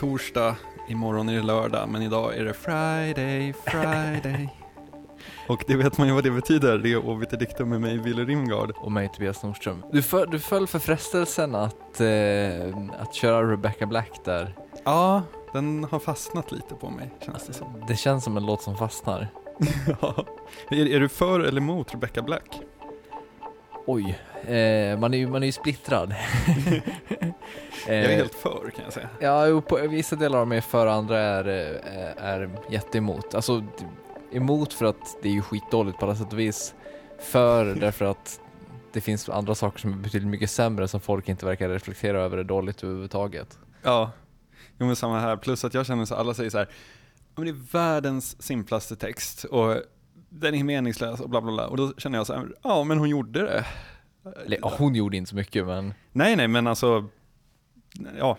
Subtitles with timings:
[0.00, 0.56] torsdag,
[0.88, 4.48] imorgon är det lördag, men idag är det Friday, Friday.
[5.48, 8.24] Och det vet man ju vad det betyder, det är Obit Dictum med mig, Wille
[8.24, 8.72] Rimgard.
[8.76, 9.84] Och mig Tobias Nordström.
[9.92, 14.56] Du, för, du föll för frestelsen att, eh, att köra Rebecca Black där.
[14.84, 17.84] Ja, den har fastnat lite på mig, känns det som.
[17.88, 19.28] Det känns som en låt som fastnar.
[20.00, 20.24] ja.
[20.70, 22.60] är, är du för eller emot Rebecca Black?
[23.92, 24.18] Oj,
[24.54, 26.14] eh, man är ju man är ju splittrad.
[27.86, 29.08] jag är helt för kan jag säga.
[29.20, 33.34] Ja, på vissa delar av mig är för, andra är, är, är jätteemot.
[33.34, 33.64] Alltså,
[34.32, 36.74] emot för att det är ju skitdåligt på alla sätt och vis.
[37.18, 38.40] För därför att
[38.92, 42.38] det finns andra saker som är betydligt mycket sämre som folk inte verkar reflektera över
[42.38, 43.58] är dåligt överhuvudtaget.
[43.82, 44.10] Ja,
[44.78, 45.36] jo men samma här.
[45.36, 46.68] Plus att jag känner så alla säger så här,
[47.34, 49.76] men det är världens simplaste text och
[50.30, 51.66] den är meningslös och bla bla bla.
[51.66, 53.64] Och då känner jag så här, ja men hon gjorde det.
[54.46, 55.94] Eller ja, hon gjorde inte så mycket men...
[56.12, 57.08] Nej nej men alltså,
[58.18, 58.38] ja,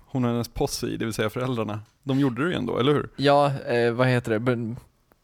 [0.00, 3.08] hon och hennes posse, det vill säga föräldrarna, de gjorde det ju ändå, eller hur?
[3.16, 4.38] Ja, eh, vad heter det?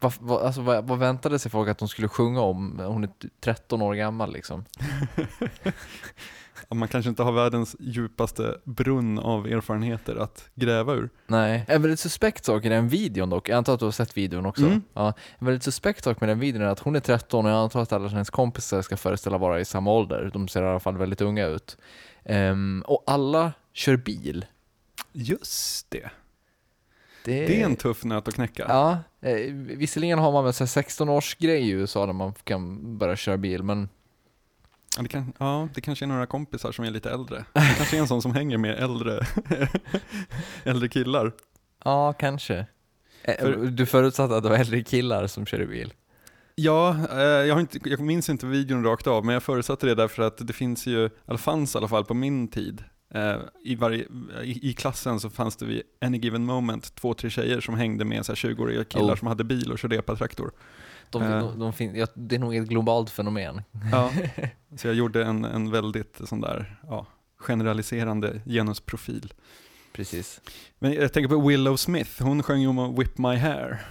[0.01, 2.79] Vad, vad, alltså, vad, vad väntade sig folk att hon skulle sjunga om?
[2.79, 4.65] Hon är 13 år gammal liksom.
[6.75, 11.11] man kanske inte har världens djupaste brunn av erfarenheter att gräva ur.
[11.27, 14.17] Nej, en väldigt suspekt sak i den videon dock, jag antar att du har sett
[14.17, 14.65] videon också.
[14.65, 14.83] Mm.
[14.95, 17.59] Ja, en väldigt suspekt sak med den videon är att hon är 13 och jag
[17.59, 20.31] antar att alla hennes kompisar ska föreställa vara i samma ålder.
[20.33, 21.77] De ser i alla fall väldigt unga ut.
[22.25, 24.45] Um, och alla kör bil.
[25.13, 26.11] Just det.
[27.25, 27.47] Det...
[27.47, 28.65] det är en tuff nöt att knäcka.
[28.69, 33.37] Ja, eh, visserligen har man väl 16-års grej i USA där man kan börja köra
[33.37, 33.89] bil, men
[34.97, 37.45] Ja det, kan, ja, det kanske är några kompisar som är lite äldre.
[37.53, 39.27] Det kanske är en sån som hänger med äldre,
[40.65, 41.33] äldre killar.
[41.85, 42.67] Ja, kanske.
[43.23, 45.93] Eh, För, du förutsatte att det var äldre killar som körde bil?
[46.55, 50.23] Ja, eh, jag, inte, jag minns inte videon rakt av, men jag förutsatte det därför
[50.23, 52.85] att det finns ju, eller fanns i alla fall på min tid,
[53.65, 54.07] i, varje,
[54.43, 58.05] i, i, klassen så fanns det vid any given moment två, tre tjejer som hängde
[58.05, 59.19] med 20-åriga killar oh.
[59.19, 60.53] som hade bil och körde epatraktor.
[61.11, 63.63] De, uh, de, de fin- ja, det är nog ett globalt fenomen.
[63.93, 64.13] Ja,
[64.77, 67.07] så jag gjorde en, en väldigt sån där, ja,
[67.37, 69.33] generaliserande genusprofil.
[69.93, 70.41] Precis.
[70.79, 73.87] Men jag tänker på Willow Smith, hon sjöng ju om Whip My Hair.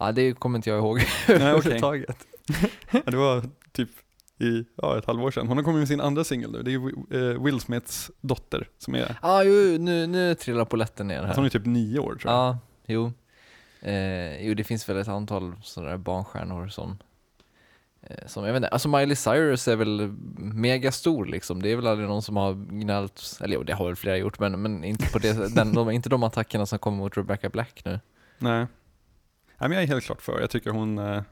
[0.00, 2.26] Ja, det kommer inte jag ihåg överhuvudtaget.
[2.90, 3.90] ja, det var typ
[4.38, 5.48] i ja, ett halvår sedan.
[5.48, 6.62] Hon har kommit med sin andra singel nu.
[6.62, 8.98] Det är eh, Will Smiths dotter som är...
[8.98, 11.34] Ja, ah, jo, nu, nu trillar polletten ner här.
[11.34, 12.40] Hon är typ nio år tror jag.
[12.40, 13.12] Ja, jo.
[13.80, 16.98] Eh, jo, det finns väl ett antal sådana där barnstjärnor som,
[18.02, 21.62] eh, som, jag vet inte, alltså Miley Cyrus är väl megastor liksom.
[21.62, 24.38] Det är väl aldrig någon som har gnällt, eller jo, det har väl flera gjort,
[24.38, 27.82] men, men inte på det, den, de, inte de attackerna som kommer mot Rebecca Black
[27.84, 28.00] nu.
[28.38, 28.66] Nej.
[29.60, 30.40] Nej, men jag är helt klart för.
[30.40, 31.22] Jag tycker hon, eh,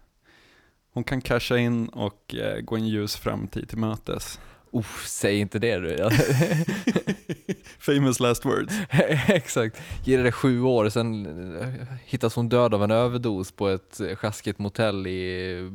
[0.96, 4.40] hon kan casha in och eh, gå en ljus framtid till mötes.
[4.72, 5.96] Uff, säg inte det du.
[7.78, 8.74] Famous last words.
[9.28, 9.82] Exakt.
[10.04, 11.26] Ge det sju år, sen
[11.60, 11.68] eh,
[12.04, 15.70] hittas hon död av en överdos på ett sjaskigt motell i,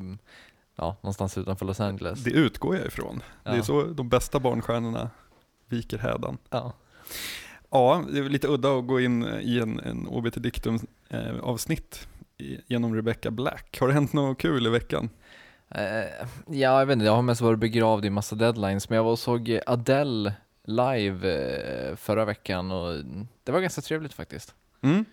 [0.75, 2.23] ja, någonstans utanför Los Angeles.
[2.23, 3.23] Det utgår jag ifrån.
[3.43, 3.51] Ja.
[3.51, 5.09] Det är så de bästa barnstjärnorna
[5.69, 6.37] viker hädan.
[6.49, 6.73] Ja.
[7.69, 12.07] Ja, det är lite udda att gå in i en, en OBT Dictum eh, avsnitt
[12.67, 13.77] genom Rebecca Black.
[13.79, 15.09] Har det hänt något kul i veckan?
[15.75, 19.03] Uh, ja, jag vet inte, jag har mest varit begravd i massa deadlines, men jag
[19.03, 21.27] var och såg Adele live
[21.89, 23.05] uh, förra veckan och
[23.43, 24.55] det var ganska trevligt faktiskt.
[24.81, 25.05] Mm.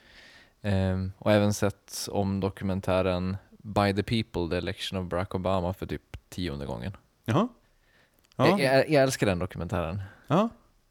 [0.65, 5.87] Uh, och även sett om dokumentären By the People, The Election of Barack Obama för
[5.87, 6.97] typ tionde gången.
[7.25, 7.49] Jaha.
[8.37, 8.49] Ja.
[8.49, 10.03] Jag, jag, jag älskar den dokumentären.
[10.27, 10.49] Ja.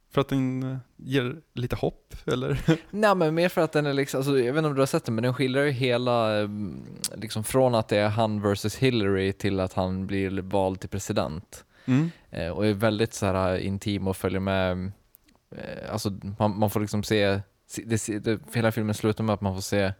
[0.09, 2.59] För att den eh, ger lite hopp, eller?
[2.91, 4.85] Nej, men mer för att den är liksom, alltså, jag vet inte om du har
[4.85, 8.75] sett den, men den skildrar ju hela, mm, liksom från att det är han versus
[8.75, 11.65] Hillary till att han blir vald till president.
[11.86, 12.12] Mm.
[12.30, 14.92] Eh, och är väldigt så här eh, intim och följer med,
[15.51, 17.42] eh, alltså man, man, får liksom se,
[17.86, 19.94] det, det, hela filmen slutar med att man får se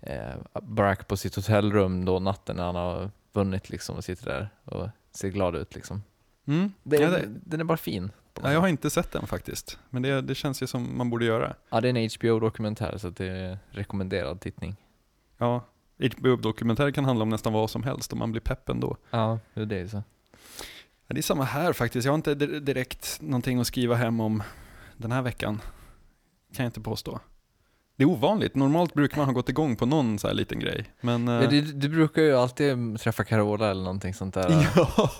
[0.00, 4.48] eh, Barack på sitt hotellrum då natten när han har vunnit liksom och sitter där
[4.64, 6.02] och ser glad ut liksom.
[6.46, 6.72] Mm.
[6.82, 8.10] Det, ja, det, den är bara fin.
[8.42, 11.24] Ja, jag har inte sett den faktiskt, men det, det känns ju som man borde
[11.24, 11.54] göra.
[11.70, 14.76] Ja, det är en HBO-dokumentär så det är rekommenderad tittning.
[15.38, 15.64] Ja,
[15.98, 18.96] HBO-dokumentärer kan handla om nästan vad som helst och man blir pepp ändå.
[19.10, 20.02] Ja, det är så.
[21.06, 22.04] Ja, det är samma här faktiskt.
[22.04, 24.42] Jag har inte direkt någonting att skriva hem om
[24.96, 25.60] den här veckan.
[26.54, 27.20] Kan jag inte påstå.
[27.96, 28.54] Det är ovanligt.
[28.54, 30.84] Normalt brukar man ha gått igång på någon så här liten grej.
[31.00, 34.68] Men, ja, du, du, brukar ju alltid träffa Carola eller någonting sånt där.
[34.76, 35.10] Ja,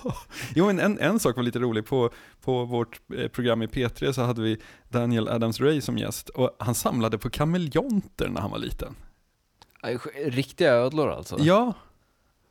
[0.55, 1.85] jo, en, en sak var lite rolig.
[1.85, 2.09] På,
[2.41, 4.57] på vårt eh, program i P3 så hade vi
[4.89, 8.95] Daniel Adams-Ray som gäst och han samlade på kameleonter när han var liten.
[10.25, 11.37] Riktiga ödlor alltså?
[11.39, 11.73] Ja.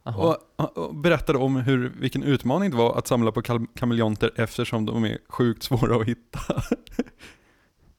[0.03, 0.37] Och,
[0.77, 3.43] och, berättade om hur, vilken utmaning det var att samla på
[3.75, 6.39] kameleonter eftersom de är sjukt svåra att hitta.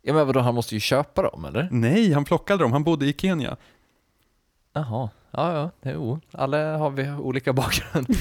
[0.05, 1.67] Ja men vadå, han måste ju köpa dem eller?
[1.71, 2.71] Nej, han plockade dem.
[2.71, 3.57] Han bodde i Kenya.
[4.73, 6.19] Jaha, ja ja, jo.
[6.31, 8.07] Alla har vi olika bakgrund.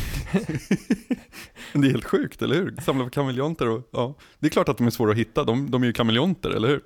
[1.73, 2.77] Det är helt sjukt, eller hur?
[2.83, 4.15] Samla på kameleonter och ja.
[4.39, 5.45] Det är klart att de är svåra att hitta.
[5.45, 6.83] De, de är ju kameleonter, eller hur?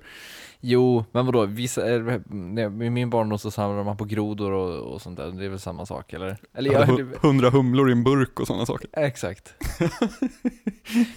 [0.59, 5.17] Jo, men vadå, vissa, i min barndom så samlar man på grodor och, och sånt
[5.17, 6.37] där, det är väl samma sak eller?
[6.53, 8.89] eller Ja, jag, hu- Hundra humlor i en burk och sådana saker.
[8.93, 9.53] Exakt.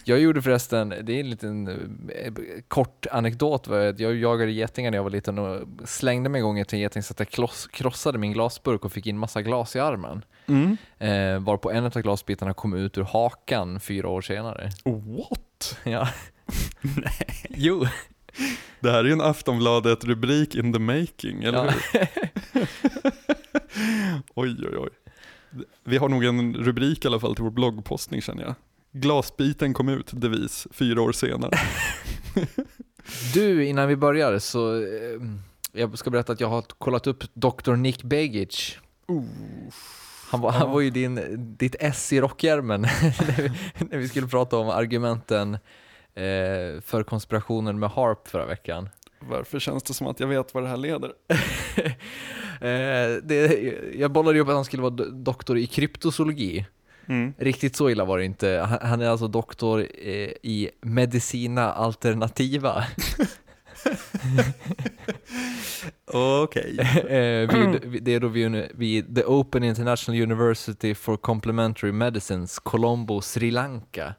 [0.05, 2.32] jag gjorde förresten, det är en liten eh,
[2.69, 6.76] kort anekdot, jag jagade getingar när jag var liten och slängde mig en gång till
[6.76, 9.81] en geting så att jag kloss, krossade min glasburk och fick in massa glas i
[9.81, 10.25] armen.
[10.46, 10.76] Mm.
[10.99, 14.70] Eh, varpå en av glasbitarna kom ut ur hakan fyra år senare.
[14.84, 15.78] What?
[15.84, 16.08] Ja.
[16.82, 17.26] Nej.
[17.50, 17.87] Jo.
[18.81, 21.70] Det här är ju en Aftonbladet-rubrik in the making, eller Ja.
[21.93, 22.08] hur?
[24.34, 24.88] oj, oj, oj.
[25.84, 28.55] Vi har nog en rubrik i alla fall till vår bloggpostning känner jag.
[28.92, 31.50] Glasbiten kom ut, devis, fyra år senare.
[33.34, 35.20] Du, innan vi börjar så eh,
[35.72, 37.72] jag ska berätta att jag har kollat upp Dr.
[37.72, 38.78] Nick Begich.
[40.31, 41.20] Han var, han var ju din,
[41.58, 42.81] ditt S i rockhjälmen
[43.19, 43.50] när, vi,
[43.90, 45.54] när vi skulle prata om argumenten
[46.14, 48.88] eh, för konspirationen med Harp förra veckan.
[49.20, 51.12] Varför känns det som att jag vet vad det här leder?
[52.60, 56.66] Eh, det, jag bollade ju upp att han skulle vara do- doktor i kryptozoologi.
[57.10, 57.34] Mm.
[57.38, 58.78] Riktigt så illa var det inte.
[58.82, 62.84] Han, är alltså doktor eh, i medicina alternativa.
[66.12, 66.78] Okej.
[67.08, 73.20] eh, vid, det är då vid, vid The Open International University for Complementary Medicines, Colombo,
[73.20, 74.14] Sri Lanka.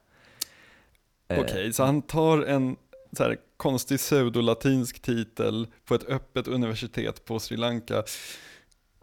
[1.29, 2.75] Eh, Okej, så han tar en
[3.17, 8.03] så här, konstig pseudolatinsk titel på ett öppet universitet på Sri Lanka.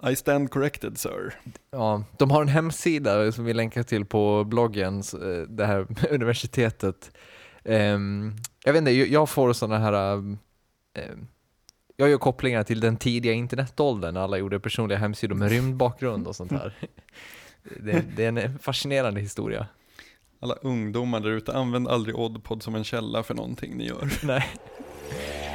[0.03, 1.35] I stand corrected sir.
[1.71, 7.11] Ja, de har en hemsida som vi länkar till på bloggen, eh, det här universitetet.
[7.65, 8.33] Ehm,
[8.65, 10.39] jag vet inte, jag- får sådana här, ehm,
[11.97, 16.37] jag gör kopplingar till den tidiga internetåldern när alla gjorde personliga hemsidor med rymdbakgrund och
[16.37, 16.75] sånt här.
[17.81, 19.67] Det, det är en fascinerande historia.
[20.41, 24.11] Alla ungdomar där ute, använd aldrig Oddpod som en källa för någonting ni gör.
[24.23, 24.47] Nej.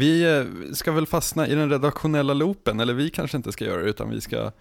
[0.00, 3.82] Vi eh, ska väl fastna i den redaktionella loopen, eller vi kanske inte ska göra
[3.82, 4.52] det, utan vi ska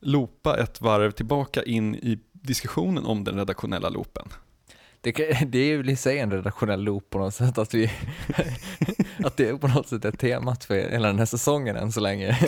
[0.00, 4.28] loopa ett varv tillbaka in i diskussionen om den redaktionella loopen.
[5.00, 5.12] Det,
[5.46, 7.90] det är väl i sig en redaktionell loop på något sätt, att, vi,
[9.24, 12.28] att det på något sätt är temat för hela den här säsongen än så länge.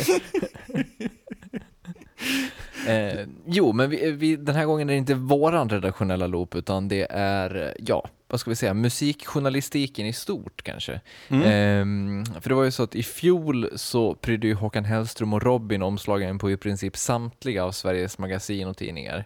[2.89, 6.89] eh, jo, men vi, vi, den här gången är det inte våran redaktionella loop, utan
[6.89, 11.01] det är, ja, vad ska vi säga, musikjournalistiken i stort kanske.
[11.29, 11.43] Mm.
[11.43, 15.43] Ehm, för det var ju så att i fjol så prydde ju Håkan Hellström och
[15.43, 19.25] Robin omslagen på i princip samtliga av Sveriges magasin och tidningar.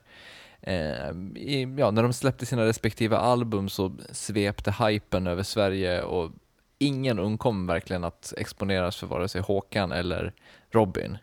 [0.62, 6.32] Ehm, i, ja, när de släppte sina respektive album så svepte hypen över Sverige och
[6.78, 10.32] ingen undkom verkligen att exponeras för vare sig Håkan eller
[10.70, 11.18] Robin.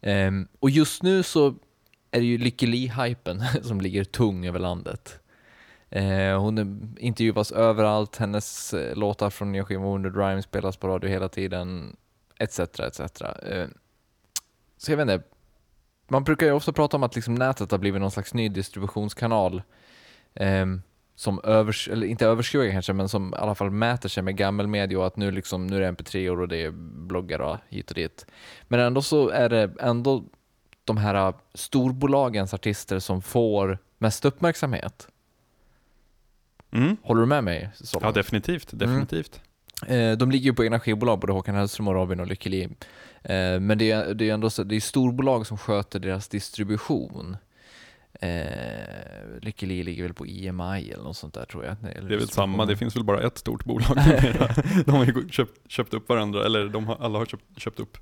[0.00, 1.54] Ehm, och just nu så
[2.10, 5.20] är det ju Lykke Li-hypen som ligger tung över landet.
[5.94, 6.58] Eh, hon
[6.98, 11.96] intervjuas överallt, hennes eh, låtar från nya skivan Wounded Rhyme spelas på radio hela tiden,
[12.38, 12.58] etc.
[12.58, 13.00] etc.
[13.22, 13.66] Eh,
[14.76, 15.22] så jag vet inte,
[16.08, 19.62] man brukar ju ofta prata om att liksom nätet har blivit någon slags ny distributionskanal
[20.34, 20.82] ehm,
[21.14, 24.98] som övers eller inte överskuggar kanske, men som i alla fall mäter sig med gammelmedia
[24.98, 26.70] och att nu, liksom, nu är det mp3 och det är
[27.06, 28.26] bloggar och hit och dit.
[28.68, 30.24] Men ändå så är det ändå
[30.84, 35.08] de här storbolagens artister som får mest uppmärksamhet.
[36.74, 36.96] Mm.
[37.02, 37.70] Håller du med mig?
[37.74, 38.68] så Ja, definitivt.
[38.72, 39.40] definitivt.
[39.86, 42.62] Eh, de ligger ju på egna skivbolag, både Håkan Hellström och Robin och Lykke Li.
[43.22, 47.36] Eh, men det är, det är ändå så, det är storbolag som sköter deras distribution.
[48.20, 51.76] Eh, Lykke Li ligger väl på EMI eller något sånt där tror jag.
[51.96, 53.96] Eller Det är väl samma, det finns väl bara ett stort bolag.
[54.86, 57.98] De har ju köpt, köpt upp varandra, eller de har, alla har köpt, köpt upp.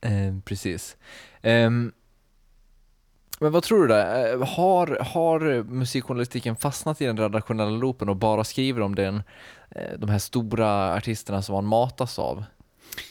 [0.00, 0.96] Eh, precis.
[1.42, 1.92] Ehm,
[3.40, 4.32] men vad tror du där?
[4.32, 9.22] Eh, har, har musikjournalistiken fastnat i den redaktionella loopen och bara skriver om den,
[9.70, 12.44] eh, de här stora artisterna som man matas av?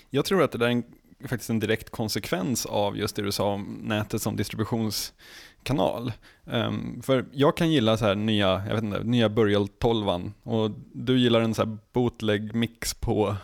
[0.09, 0.83] Jag tror att det där är en,
[1.27, 6.11] faktiskt en direkt konsekvens av just det du sa om nätet som distributionskanal.
[6.43, 10.71] Um, för jag kan gilla så här nya, jag vet inte, nya Burial 12 och
[10.93, 13.35] du gillar en så här bootleg mix på,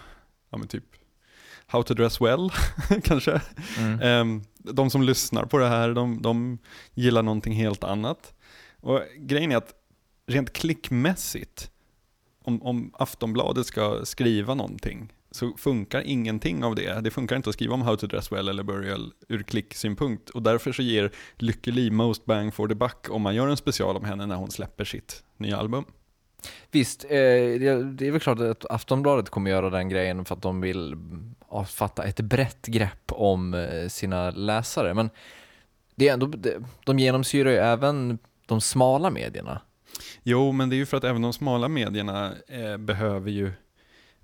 [0.50, 0.84] ja men typ
[1.72, 2.52] How to dress well,
[3.04, 3.42] kanske.
[3.78, 4.02] Mm.
[4.02, 6.58] Ehm, de som lyssnar på det här, de, de
[6.94, 8.34] gillar någonting helt annat.
[8.82, 9.74] Och grejen är att
[10.28, 11.72] rent klickmässigt,
[12.44, 17.02] om, om Aftonbladet ska skriva någonting, så funkar ingenting av det.
[17.02, 20.30] Det funkar inte att skriva om How to dress well eller Burial ur klicksynpunkt.
[20.30, 23.58] Och därför så ger Lykke Li most bang for the buck om man gör en
[23.58, 25.86] special om henne när hon släpper sitt nya album.
[26.72, 30.62] Visst, eh, det är väl klart att Aftonbladet kommer göra den grejen för att de
[30.62, 30.96] vill
[31.68, 34.94] fatta ett brett grepp om eh, sina läsare.
[34.94, 35.10] Men
[35.96, 36.32] det är ändå,
[36.86, 39.62] de genomsyrar ju även de smala medierna.
[40.24, 43.52] Jo, men det är ju för att även de smala medierna eh, behöver ju,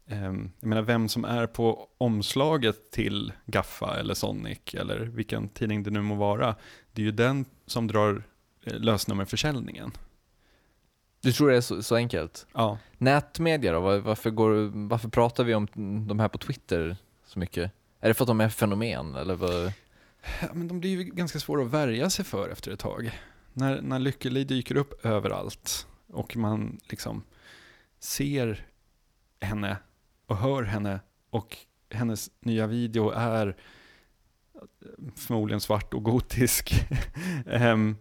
[0.07, 5.83] ehm, jag menar vem som är på omslaget till Gaffa eller Sonic eller vilken tidning
[5.83, 6.55] det nu må vara,
[6.93, 8.23] det är ju den som drar
[8.63, 9.91] eh, lösnummerförsäljningen.
[11.25, 12.47] Du tror det är så, så enkelt?
[12.53, 12.77] Ja.
[12.97, 13.79] Nätmedia då?
[13.79, 15.67] Var- Varför, går, varför pratar vi om
[16.07, 17.71] de här på Twitter så mycket?
[17.99, 19.73] Är det för att de är fenomen eller vad?
[20.41, 23.19] Ja, men de blir ju ganska svåra att värja sig för efter ett tag.
[23.53, 27.23] När, när Lykkeli dyker upp överallt och man liksom
[27.99, 28.65] ser
[29.41, 29.77] henne
[30.25, 31.57] och hör henne och
[31.89, 33.55] hennes nya video är
[35.15, 36.85] förmodligen svart och gotisk.
[37.47, 37.95] Ehm,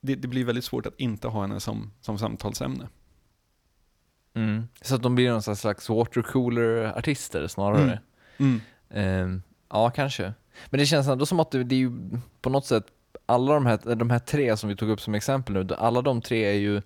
[0.00, 2.88] det, det blir väldigt svårt att inte ha henne som, som samtalsämne.
[4.34, 4.68] Mm.
[4.80, 8.00] Så att de blir någon slags watercooler-artister snarare?
[8.38, 8.60] Mm.
[8.90, 10.32] Ehm, ja, kanske.
[10.70, 11.92] Men det känns ändå som att det, det är ju
[12.40, 12.86] på något sätt,
[13.26, 16.22] alla de här, de här tre som vi tog upp som exempel nu, alla de
[16.22, 16.82] tre är ju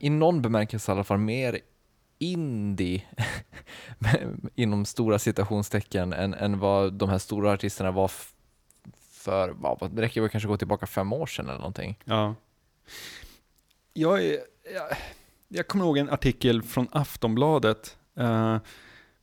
[0.00, 1.60] i någon bemärkelse i alla fall mer
[2.18, 3.02] indie
[4.54, 8.10] inom stora citationstecken än, än vad de här stora artisterna var
[9.26, 11.98] för, det räcker väl kanske gå tillbaka fem år sedan eller någonting.
[12.04, 12.34] Ja.
[13.92, 14.38] Jag, är,
[14.74, 14.96] jag,
[15.48, 18.58] jag kommer ihåg en artikel från Aftonbladet, eh,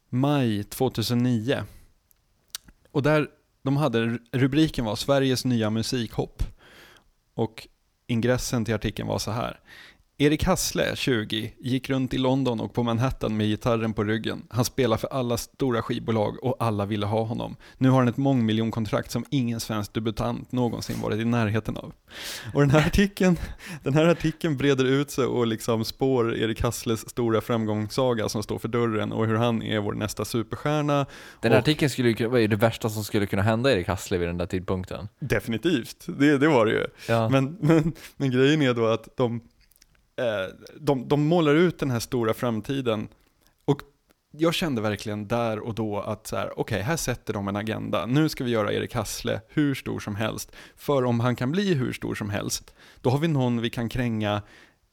[0.10, 1.64] maj 2009.
[2.92, 3.28] Och där
[3.62, 6.44] de hade, rubriken var Sveriges nya musikhopp.
[7.34, 7.68] Och
[8.08, 9.60] ingressen till artikeln var så här.
[10.24, 14.44] Erik Hassle, 20, gick runt i London och på Manhattan med gitarren på ryggen.
[14.50, 17.56] Han spelar för alla stora skivbolag och alla ville ha honom.
[17.78, 21.94] Nu har han ett mångmiljonkontrakt som ingen svensk debutant någonsin varit i närheten av.
[22.54, 23.38] Och den här artikeln,
[23.84, 28.60] den här artikeln breder ut sig och liksom spår Erik Hassles stora framgångssaga som står
[28.60, 31.06] för dörren och hur han är vår nästa superstjärna.
[31.42, 34.18] Den här Och- artikeln skulle var ju det värsta som skulle kunna hända Erik Hassle
[34.18, 35.08] vid den där tidpunkten.
[35.20, 36.86] Definitivt, det, det var det ju.
[37.08, 37.30] Ja.
[37.30, 39.42] Men, men, men grejen är då att de,
[40.76, 43.08] de, de målar ut den här stora framtiden
[43.66, 43.82] och
[44.38, 48.06] jag kände verkligen där och då att så här, okej, här sätter de en agenda.
[48.06, 50.56] Nu ska vi göra Erik Hassle hur stor som helst.
[50.76, 53.90] För om han kan bli hur stor som helst, då har vi någon vi kan
[53.90, 54.42] kränga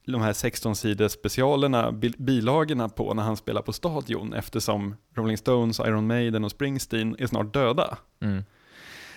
[0.07, 5.81] de här 16-sidors specialerna, bil- bilagorna på när han spelar på Stadion eftersom Rolling Stones,
[5.81, 7.99] Iron Maiden och Springsteen är snart döda.
[8.21, 8.45] Mm.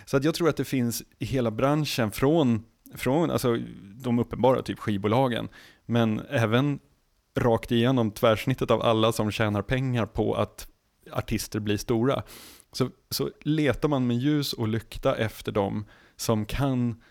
[0.06, 2.64] Så att jag tror att det finns i hela branschen från,
[2.96, 3.58] från alltså,
[3.96, 5.50] de uppenbara typ skivbolagen,
[5.86, 6.80] men även
[7.36, 10.68] rakt igenom tvärsnittet av alla som tjänar pengar på att
[11.12, 12.24] artister blir stora.
[12.72, 15.86] Så, så letar man med ljus och lykta efter dem
[16.16, 17.02] som kan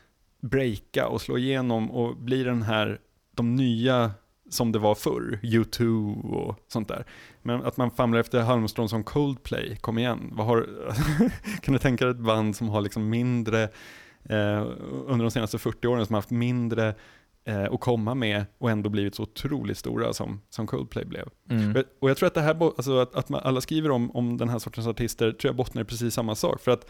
[0.40, 3.00] breaka och slå igenom och bli den här,
[3.34, 4.12] de nya
[4.50, 7.06] som det var förr, U2 och sånt där.
[7.42, 10.30] Men att man famlar efter halmstrån som Coldplay, kom igen.
[10.32, 10.68] Vad har,
[11.62, 13.62] kan du tänka dig ett band som har liksom mindre,
[14.24, 14.66] eh,
[15.06, 16.94] under de senaste 40 åren, som har haft mindre
[17.44, 21.28] eh, att komma med och ändå blivit så otroligt stora som, som Coldplay blev.
[21.50, 21.84] Mm.
[22.00, 24.48] Och- jag tror att det här, alltså att, att man, alla skriver om, om den
[24.48, 26.60] här sortens artister, tror jag bottnar i precis samma sak.
[26.60, 26.86] För att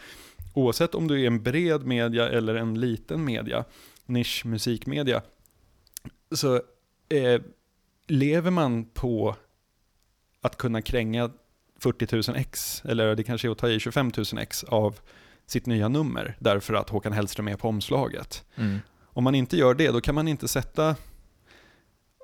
[0.55, 3.65] oavsett om du är en bred media eller en liten media,
[4.07, 5.23] nisch musikmedia,
[6.35, 6.55] så
[7.09, 7.41] eh,
[8.07, 9.37] lever man på
[10.41, 11.31] att kunna kränga
[11.81, 14.99] 40 000 ex, eller det kanske är att ta i 25 000 ex av
[15.47, 18.45] sitt nya nummer, därför att Håkan Hellström är på omslaget.
[18.57, 18.79] Mm.
[19.13, 20.97] Om man inte gör det, då kan man inte sätta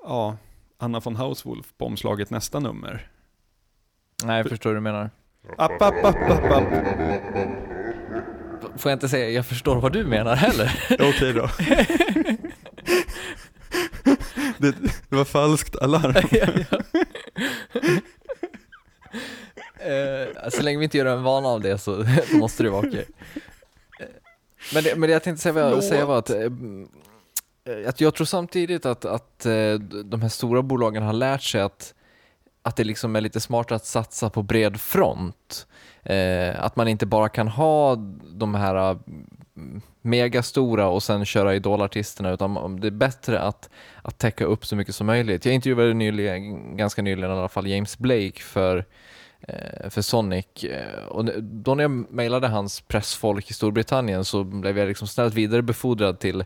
[0.03, 0.37] ja,
[0.77, 3.11] Anna von Hauswolf på omslaget nästa nummer.
[4.23, 5.09] Nej, jag förstår hur du menar.
[5.57, 6.63] App, app, app, app, app.
[8.77, 10.85] Får jag inte säga jag förstår vad du menar heller?
[11.09, 11.49] Okej då.
[14.57, 14.75] Det,
[15.09, 16.13] det var falskt alarm.
[19.79, 22.87] Eh, så länge vi inte gör en vana av det så så måste det vara
[22.87, 23.05] okej.
[23.35, 23.41] Eh,
[24.73, 26.51] Men det, men det jag tänkte säga, säga var att, eh,
[27.87, 29.73] att jag tror samtidigt att, att eh,
[30.05, 31.93] de här stora bolagen har lärt sig att,
[32.61, 35.67] att det liksom är lite smartare att satsa på bred front.
[36.03, 37.95] Eh, att man inte bara kan ha
[38.33, 38.99] de här
[40.01, 43.69] megastora och sen köra idolartisterna utan det är bättre att,
[44.01, 45.45] att täcka upp så mycket som möjligt.
[45.45, 48.83] Jag intervjuade nyligen, ganska nyligen i alla fall James Blake för eh,
[49.89, 50.63] för Sonic.
[50.63, 55.33] eh, Och då när jag mejlade hans pressfolk i Storbritannien så blev jag liksom snällt
[55.33, 56.39] vidarebefordrad till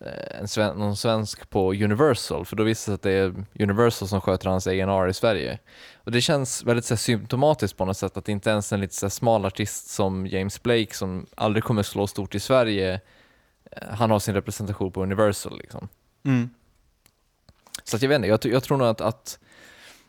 [0.00, 4.08] eh, en sven någon svensk på Universal, för då visste det att det är Universal
[4.08, 5.58] som sköter hans A&R i Sverige.
[5.94, 8.94] Och det känns väldigt så här, symptomatiskt på något sätt att inte ens en lite
[8.94, 13.00] så här, smal artist som James Blake som aldrig kommer slå stort i Sverige,
[13.70, 15.88] eh, han har sin representation på Universal liksom.
[16.24, 16.50] Mm.
[17.84, 19.38] Så att jag vet inte, jag, jag tror nog att, att,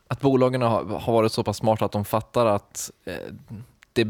[0.07, 3.33] att bolagen har, har varit så pass smarta att de fattar att eh,
[3.93, 4.07] det,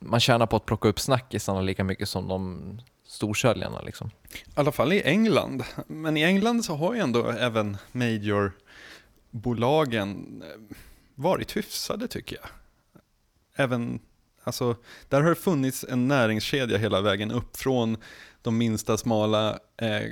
[0.00, 3.80] man tjänar på att plocka upp snackisarna lika mycket som de storsäljarna.
[3.80, 4.10] Liksom.
[4.34, 5.64] I alla fall i England.
[5.86, 10.48] Men i England så har ju ändå även majorbolagen eh,
[11.14, 12.46] varit hyfsade tycker jag.
[13.56, 14.00] Även,
[14.44, 14.76] alltså,
[15.08, 17.96] där har det funnits en näringskedja hela vägen upp från
[18.42, 20.02] de minsta smala eh,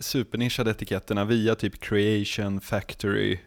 [0.00, 3.38] supernischade etiketterna via typ creation, factory,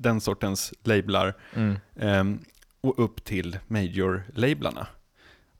[0.00, 1.34] den sortens lablar.
[1.54, 1.76] Mm.
[1.96, 2.40] Eh,
[2.80, 4.86] och upp till major-lablarna.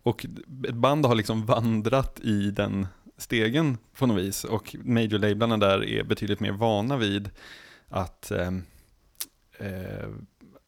[0.03, 0.27] Och
[0.69, 6.03] ett band har liksom vandrat i den stegen på något vis och major-lablarna där är
[6.03, 7.31] betydligt mer vana vid
[7.89, 8.51] att eh,
[9.59, 10.09] eh,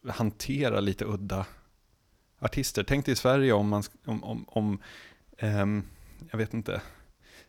[0.09, 1.47] hantera lite udda
[2.39, 2.83] artister.
[2.83, 4.79] Tänk dig i Sverige om man, om, om, om
[5.39, 5.83] ehm,
[6.31, 6.81] jag vet inte,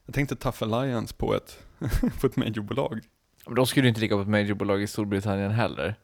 [0.06, 1.64] jag tänkte Tough Alliance på ett,
[2.22, 3.00] på ett majorbolag.
[3.46, 5.96] Men de skulle ju inte ligga på ett majorbolag i Storbritannien heller.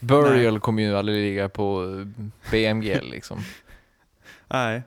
[0.00, 0.60] Burial Nej.
[0.60, 3.38] kommer ju aldrig ligga på eh, BMG liksom.
[4.48, 4.82] Nej,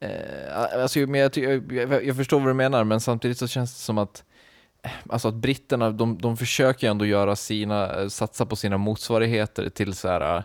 [0.00, 3.80] Eh, alltså, men jag, jag, jag, förstår vad du menar, men samtidigt så känns det
[3.80, 4.24] som att
[4.82, 9.68] eh, Alltså att britterna, de, de försöker ändå göra sina, eh, satsa på sina motsvarigheter
[9.68, 10.44] till så här,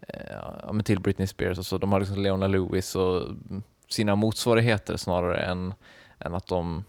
[0.00, 1.78] eh, till Britney Spears och så.
[1.78, 5.74] De har liksom Leona Lewis och mm, sina motsvarigheter snarare än,
[6.18, 6.84] än att de...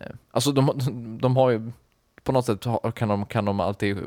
[0.00, 1.72] Eh, alltså de, de har ju,
[2.22, 3.98] på något sätt kan de, kan de alltid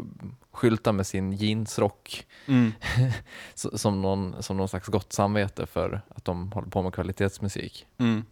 [0.51, 2.73] skylta med sin jeansrock mm.
[3.53, 7.85] som någon, som någon slags gott samvete för att de håller på med kvalitetsmusik.
[7.97, 8.25] Mm.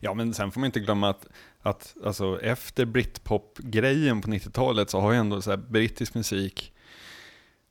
[0.00, 1.26] Ja, men sen får man inte glömma att,
[1.62, 6.72] att alltså, efter britpop-grejen på 90-talet så har ju ändå så brittisk musik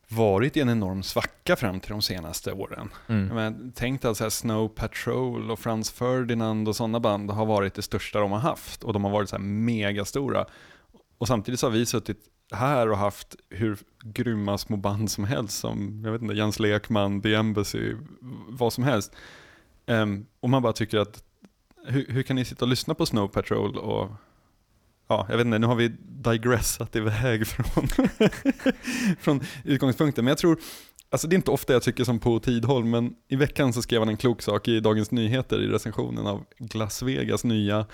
[0.07, 2.89] varit i en enorm svacka fram till de senaste åren.
[3.07, 3.27] Mm.
[3.27, 7.45] Menar, tänk dig att så här Snow Patrol och Franz Ferdinand och sådana band har
[7.45, 10.45] varit det största de har haft och de har varit så här megastora.
[11.21, 12.17] Och samtidigt så har vi suttit
[12.51, 17.21] här och haft hur grymma små band som helst som, jag vet inte, Jens Lekman,
[17.21, 17.95] The Embassy,
[18.47, 19.11] vad som helst.
[19.87, 21.23] Um, och man bara tycker att,
[21.85, 24.09] hur, hur kan ni sitta och lyssna på Snow Patrol och
[25.07, 27.87] Ja, jag vet inte, nu har vi digressat iväg från,
[29.19, 30.25] från utgångspunkten.
[30.25, 30.59] Men jag tror,
[31.09, 34.01] alltså det är inte ofta jag tycker som på Tidholm, men i veckan så skrev
[34.01, 37.85] han en klok sak i Dagens Nyheter i recensionen av Las Vegas nya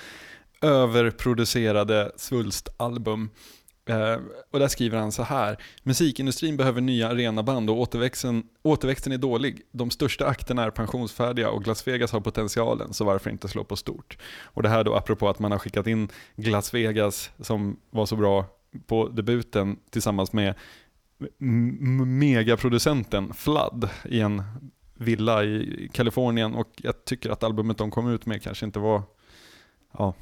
[0.62, 3.30] överproducerade svulstalbum.
[3.86, 4.18] Eh,
[4.52, 5.58] och där skriver han så här.
[5.84, 9.62] Musikindustrin behöver nya arenaband och återväxten, återväxten är dålig.
[9.72, 13.76] De största akterna är pensionsfärdiga och Las Vegas har potentialen, så varför inte slå på
[13.76, 14.18] stort?
[14.44, 18.16] Och det här då apropå att man har skickat in Las Vegas som var så
[18.16, 18.46] bra
[18.88, 20.56] på debuten tillsammans med
[21.42, 24.44] m- megaproducenten Flood i en
[24.94, 29.02] villa i Kalifornien och jag tycker att albumet de kom ut med kanske inte var
[29.98, 30.14] Ja,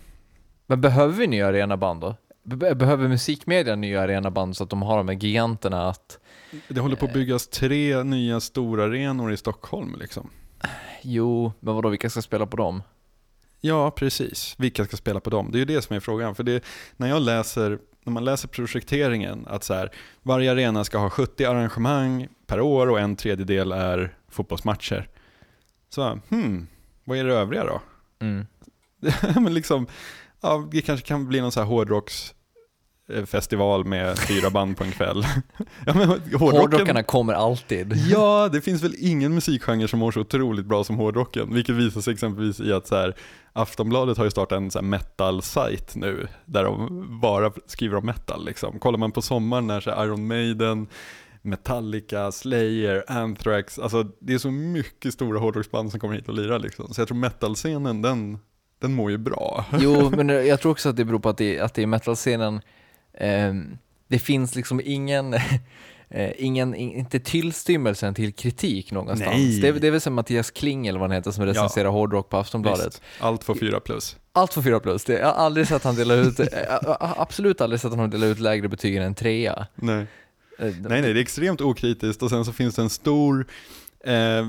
[0.68, 2.16] men behöver vi nya arenaband då?
[2.44, 6.20] Be- behöver musikmedia nya arenaband så att de har de här giganterna att
[6.68, 10.30] det håller på att byggas tre nya stora arenor i Stockholm liksom.
[11.02, 12.84] jo, men vadå, vilka ska spela på dem?
[13.62, 14.56] Ja, precis.
[14.58, 15.52] Vilka ska spela på dem?
[15.52, 16.36] Det är ju det som är frågan.
[16.36, 16.64] För det,
[16.98, 19.92] när jag läser, när man läser projekteringen, att så här,
[20.24, 25.10] varje arena ska ha 70 arrangemang per år och en tredjedel är fotbollsmatcher.
[25.90, 26.68] Så, hmm,
[27.04, 27.82] vad är det övriga då?
[28.20, 28.48] Mm.
[29.44, 29.88] men liksom,
[30.42, 35.26] ja, det kanske kan bli någon så här hårdrocksfestival med fyra band på en kväll.
[35.86, 37.94] ja, men hårdrocken, Hårdrockarna kommer alltid.
[38.10, 41.54] Ja, det finns väl ingen musikgenre som mår så otroligt bra som hårdrocken.
[41.54, 43.16] Vilket visar sig exempelvis i att så här,
[43.54, 48.46] Aftonbladet har ju startat en så här metal-sajt nu, där de bara skriver om metal.
[48.46, 48.80] Liksom.
[48.80, 50.88] Kollar man på sommaren när så här Iron Maiden,
[51.46, 56.60] Metallica, Slayer, Anthrax, alltså det är så mycket stora hårdrocksband som kommer hit och lirar.
[56.60, 56.94] Liksom.
[56.94, 58.40] Så jag tror metal-scenen, den,
[58.80, 59.66] den mår ju bra.
[59.80, 62.62] Jo, men jag tror också att det beror på att det, att det i metalscenen,
[63.18, 65.34] ehm, det finns liksom ingen,
[66.10, 69.32] eh, ingen, in- inte tillstymmelsen till kritik någonstans.
[69.36, 69.60] Nej.
[69.60, 72.38] Det, det är väl som Mattias Kling eller vad han heter som recenserar hårdrock på
[72.38, 72.86] Aftonbladet.
[72.88, 74.18] Visst, allt får fyra plus.
[74.34, 75.04] Allt får fyra plus.
[75.04, 76.46] Det, jag har aldrig sett han dela ut, eh,
[77.00, 79.68] absolut aldrig sett honom dela ut lägre betyg än en trea.
[79.76, 79.98] Nej.
[80.60, 83.48] Eh, Nej, nej, det är extremt okritiskt och sen så finns det en stor,
[84.06, 84.44] eh, eh,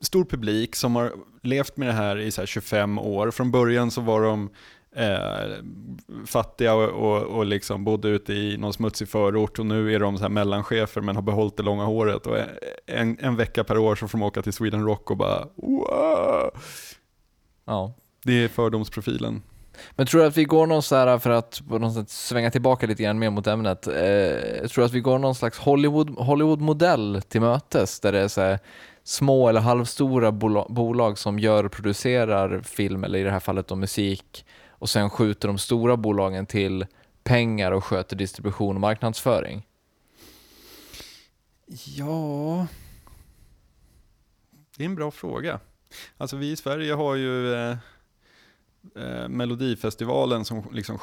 [0.00, 3.30] stor publik som har levt med det här i så här 25 år.
[3.30, 4.50] Från början så var de
[4.96, 5.64] eh,
[6.26, 10.16] fattiga och, och, och liksom bodde ute i någon smutsig förort och nu är de
[10.16, 12.38] så här mellanchefer men har behållit det långa håret och
[12.86, 16.50] en, en vecka per år så får de åka till Sweden Rock och bara wow.
[17.64, 17.94] Ja.
[18.24, 19.42] Det är fördomsprofilen.
[19.90, 22.50] Men tror du att vi går någon så här, för att på något sätt svänga
[22.50, 23.92] tillbaka lite grann mer mot ämnet, eh,
[24.68, 28.40] tror du att vi går någon slags Hollywood, Hollywood-modell till mötes där det är så
[28.40, 28.58] här,
[29.04, 33.68] små eller halvstora bola- bolag som gör och producerar film, eller i det här fallet
[33.68, 36.86] då musik, och sen skjuter de stora bolagen till
[37.24, 39.66] pengar och sköter distribution och marknadsföring?
[41.84, 42.66] Ja,
[44.76, 45.60] det är en bra fråga.
[46.16, 47.76] Alltså vi i Sverige har ju eh,
[48.94, 50.98] eh, Melodifestivalen som liksom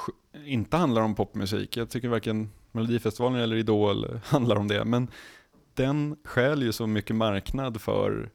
[0.46, 1.78] inte handlar om popmusik.
[1.78, 4.86] Jag tycker varken Melodifestivalen eller Idol handlar om det.
[4.86, 5.08] Men
[5.74, 8.30] den skäl ju så mycket marknad för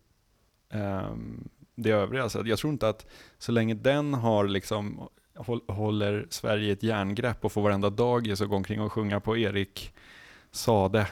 [0.70, 2.28] ehm, det övriga.
[2.28, 3.06] Så jag tror inte att
[3.38, 5.08] så länge den har liksom
[5.68, 9.36] håller Sverige i ett järngrepp och får varenda dagis att gå omkring och sjunga på
[9.36, 9.94] Erik
[10.50, 11.06] Sade,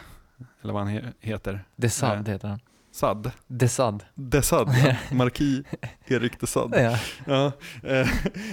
[0.63, 1.65] eller vad han he, heter.
[1.77, 2.61] Det Sade heter han.
[2.97, 3.31] Sad.
[3.47, 4.05] Desad.
[4.15, 4.69] Desad,
[5.13, 5.65] Marquis
[6.07, 6.75] Erik Desad.
[6.77, 6.99] Ja.
[7.27, 7.53] Ja,
[7.91, 8.09] eh,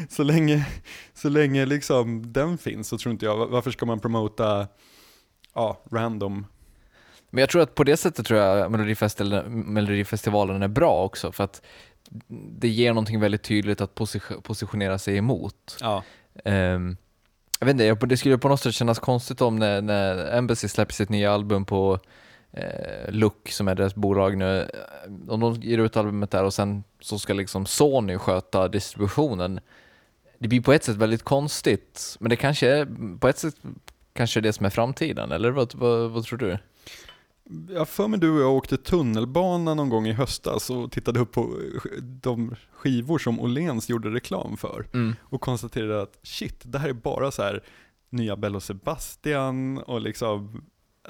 [0.10, 0.68] så länge,
[1.14, 4.68] så länge liksom den finns så tror inte jag, varför ska man promota
[5.54, 6.46] ja, random?
[7.30, 8.72] Men jag tror att på det sättet tror jag
[9.48, 11.62] Melodifestivalen, är bra också för att
[12.60, 15.78] det ger någonting väldigt tydligt att position, positionera sig emot.
[15.82, 16.04] Ja.
[16.46, 16.98] Ehm,
[17.60, 20.94] jag vet inte, det skulle på något sätt kännas konstigt om när, när Embassy släpper
[20.94, 22.00] sitt nya album på
[22.54, 24.70] eh, Look som är deras bolag nu,
[25.28, 29.60] om de ger ut albumet där och sen så ska liksom Sony sköta distributionen.
[30.40, 32.88] Det blir på ett sätt väldigt konstigt, men det kanske är
[33.20, 33.56] på ett sätt
[34.14, 36.58] kanske det som är framtiden, eller vad, vad, vad tror du?
[37.70, 41.32] Jag för mig du och jag åkte tunnelbana någon gång i höstas och tittade upp
[41.32, 41.58] på
[42.02, 45.16] de skivor som Åhléns gjorde reklam för Mm.
[45.22, 47.64] och konstaterade att shit, det här är bara så här
[48.10, 50.66] nya Bello Sebastian och liksom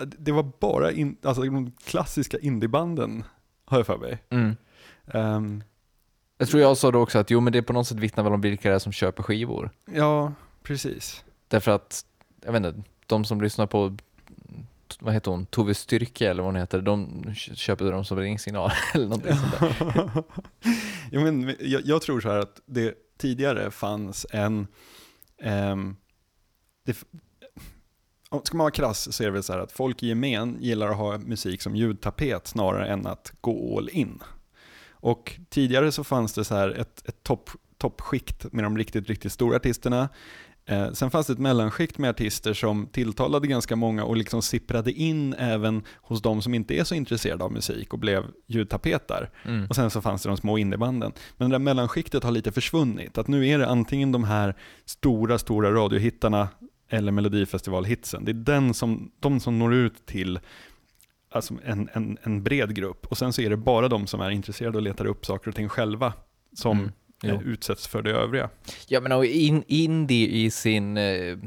[0.05, 3.23] det var bara in, alltså de klassiska indiebanden
[3.65, 4.23] har jag för mig.
[4.29, 4.55] Mm.
[5.07, 5.63] Ehm,
[6.37, 8.33] Jag tror jag sa då också att jo men det på något sätt vittnar väl
[8.33, 9.69] om vilka det är som köper skivor.
[9.85, 11.23] ja, precis.
[11.47, 12.05] Därför att,
[12.45, 13.97] jag vet inte, de som lyssnar på,
[14.99, 19.05] vad heter hon, Tove Styrke eller vad hon heter, de köper dem som ringsignal eller
[19.07, 20.23] någonting sånt där.
[21.11, 24.67] ja, men, jag, jag tror så här att det tidigare fanns en,
[25.41, 25.95] ehm,
[26.85, 27.03] det,
[28.43, 30.89] ska man vara krass så är det väl så här att folk i gemen gillar
[30.89, 34.19] att ha musik som ljudtapet snarare än att gå all in.
[34.91, 39.31] Och tidigare så fanns det så här ett, ett topp, toppskikt med de riktigt, riktigt
[39.31, 40.09] stora artisterna.
[40.65, 44.91] Eh, sen fanns det ett mellanskikt med artister som tilltalade ganska många och liksom sipprade
[44.91, 49.29] in även hos de som inte är så intresserade av musik och blev ljudtapetar.
[49.45, 49.65] Mm.
[49.69, 51.11] Och sen så fanns det de små indiebanden.
[51.37, 53.17] Men det där mellanskiktet har lite försvunnit.
[53.17, 56.47] Att nu är det antingen de här stora, stora radiohittarna
[56.93, 58.25] eller Melodifestivalhitsen.
[58.25, 60.39] Det är den som, de som når ut till
[61.29, 63.05] alltså en, en, en bred grupp.
[63.05, 65.55] Och sen så är det bara de som är intresserade och letar upp saker och
[65.55, 66.13] ting själva
[66.55, 66.91] som Mm.
[67.25, 67.41] Jo.
[67.41, 68.49] eh, utsätts för det övriga.
[68.87, 71.37] Ja men och in, indie i sin, eh,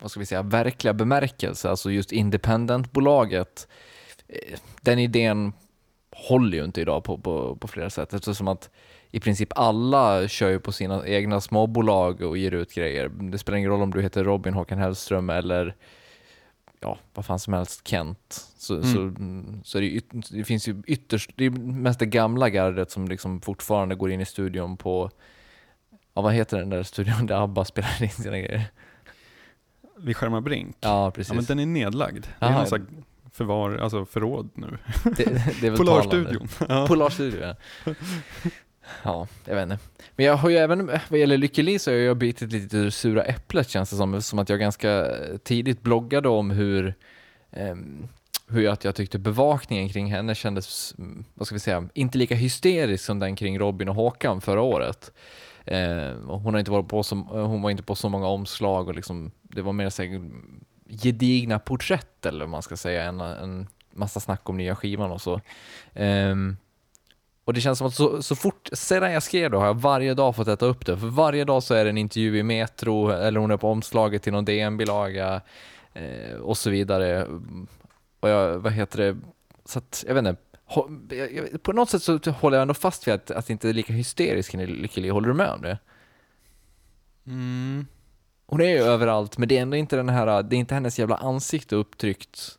[0.00, 3.68] vad ska vi säga, verkliga bemärkelse, alltså just independentbolaget,
[4.28, 5.52] eh, den idén
[6.12, 8.70] håller ju inte idag på, på, på flera sätt eftersom att
[9.10, 13.08] i princip alla kör ju på sina egna småbolag och ger ut grejer.
[13.08, 15.74] Det spelar ingen roll om du heter Robin Håkan Hellström eller
[16.80, 18.46] ja, vad fan som helst, Kent.
[18.58, 18.84] Så, Mm.
[19.64, 23.40] så, så det, det finns ju ytterst, det är mest det gamla gardet som liksom
[23.40, 25.10] fortfarande går in i studion på
[26.14, 28.64] Ja, vad heter den där studion där ABBA spelar in sina grejer?
[29.98, 30.76] Vid Skärmar Brink.
[30.80, 31.28] Ja, precis.
[31.30, 32.26] Ja, men den är nedlagd.
[32.40, 32.84] Det är slags
[33.32, 34.78] förvar, alltså förråd nu.
[35.16, 36.48] det, det Polarstudion.
[36.68, 36.86] Ja.
[36.86, 37.54] Polarstudion, ja.
[39.02, 39.78] Ja, jag vet inte.
[40.16, 42.76] Men jag har ju även, eh, vad gäller Lykke Li så har jag bitit lite
[42.76, 46.94] ur sura äpplet känns det som, som att jag ganska eh, tidigt bloggade om hur,
[47.50, 47.74] eh,
[48.48, 52.34] hur att jag tyckte bevakningen kring henne kändes, mm, vad ska vi säga, inte lika
[52.34, 55.12] hysterisk som den kring Robin och Håkan förra året.
[55.64, 58.88] Eh, hon, har inte varit på så, eh, hon var inte på så många omslag
[58.88, 63.04] och liksom, det var mer så här, mm, gedigna porträtt eller vad man ska säga,
[63.04, 65.40] än en massa snack om nya skivan och så.
[65.94, 66.36] Eh,
[67.46, 70.14] och det känns som att så, så fort, sedan jag skrev då har jag varje
[70.14, 70.98] dag fått äta upp det.
[70.98, 74.22] För varje dag så är det en intervju i Metro, eller hon är på omslaget
[74.22, 75.40] till någon DN-bilaga
[75.94, 77.26] eh, och så vidare.
[78.20, 79.16] Och jag, vad heter det,
[79.64, 81.58] så att, jag vet inte.
[81.58, 83.92] På något sätt så håller jag ändå fast vid att, att det inte är lika
[83.92, 85.08] hysteriskt kring Lykke Li.
[85.08, 85.78] Håller du med om det?
[87.26, 87.86] Mm.
[88.46, 90.98] Hon är ju överallt, men det är ändå inte den här, det är inte hennes
[90.98, 92.58] jävla ansikte upptryckt.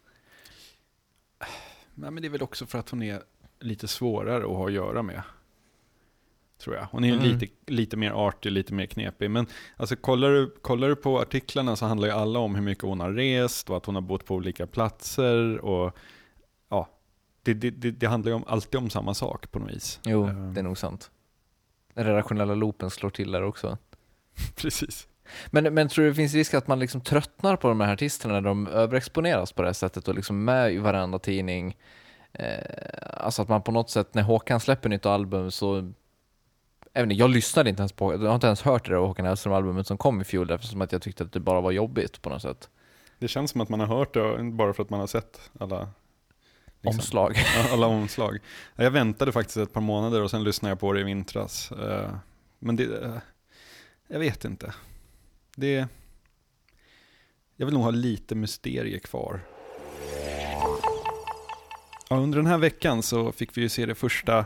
[1.93, 3.21] Nej, men det är väl också för att hon är
[3.59, 5.21] lite svårare att ha att göra med.
[6.63, 6.87] Tror jag.
[6.91, 7.23] Hon är Mm.
[7.23, 9.31] lite, lite mer artig, lite mer knepig.
[9.31, 12.83] Men alltså, kollar, du, kollar du på artiklarna så handlar ju alla om hur mycket
[12.83, 15.57] hon har rest och att hon har bott på olika platser.
[15.65, 15.97] Och
[16.69, 16.89] ja,
[17.43, 19.99] det, det, det, det handlar ju om, alltid om samma sak på något vis.
[20.05, 20.53] Jo, Ehm.
[20.53, 21.11] det är nog sant.
[21.93, 23.77] Den redaktionella loopen slår till där också.
[24.55, 25.07] Precis.
[25.47, 28.33] Men, men tror du det finns risk att man liksom tröttnar på de här artisterna
[28.33, 31.77] när de överexponeras på det här sättet och liksom med i varenda tidning?
[32.39, 32.59] Eh,
[33.13, 35.93] alltså att man på något sätt, när Håkan släpper nytt album så
[36.97, 39.87] inte, jag lyssnade inte ens på, jag har inte ens hört det där Håkan Hellström-albumet
[39.87, 42.41] som kom i fjol eftersom att jag tyckte att det bara var jobbigt på något
[42.41, 42.69] sätt.
[43.19, 45.89] Det känns som att man har hört det bara för att man har sett alla
[46.81, 47.35] liksom, Omslag.
[47.71, 48.39] alla omslag.
[48.75, 51.71] Jag väntade faktiskt ett par månader och sen lyssnade jag på det i vintras.
[51.71, 52.15] Eh,
[52.59, 53.17] Men det, eh,
[54.07, 54.73] jag vet inte.
[55.55, 55.87] Det,
[57.55, 59.41] jag vill nog ha lite mysterie kvar.
[62.09, 64.45] Ja, under den här veckan så fick vi ju se det första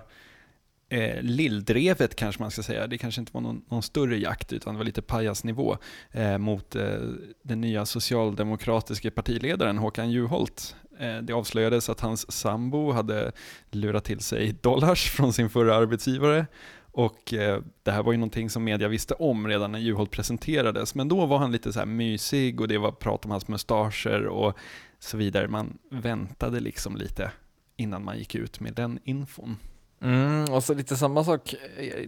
[0.89, 2.87] eh, lilldrevet kanske man ska säga.
[2.87, 5.77] Det kanske inte var någon, någon större jakt utan det var lite pajasnivå
[6.11, 6.99] eh, mot eh,
[7.41, 10.75] den nya socialdemokratiska partiledaren Håkan Juholt.
[10.99, 13.31] Eh, det avslöjades att hans sambo hade
[13.71, 16.45] lurat till sig dollars från sin förra arbetsgivare
[16.91, 20.95] och eh, det här var ju någonting som media visste om redan när Juholt presenterades,
[20.95, 24.27] men då var han lite så här mysig och det var prat om hans mustascher
[24.27, 24.57] och
[24.99, 25.47] så vidare.
[25.47, 27.31] Man väntade liksom lite
[27.77, 29.57] innan man gick ut med den infon.
[30.01, 31.55] Mm, och så lite samma sak,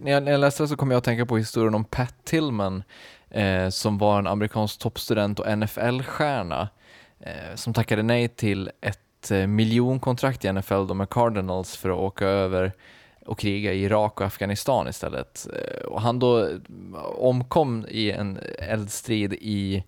[0.00, 2.14] när jag, när jag läste det så kom jag att tänka på historien om Pat
[2.24, 2.82] Tillman
[3.30, 6.68] eh, som var en amerikansk toppstudent och NFL-stjärna
[7.20, 12.26] eh, som tackade nej till ett eh, miljonkontrakt i NFL med Cardinals för att åka
[12.26, 12.72] över
[13.26, 15.46] och kriga i Irak och Afghanistan istället.
[15.52, 16.48] Eh, och han då
[17.16, 19.84] omkom i en eldstrid i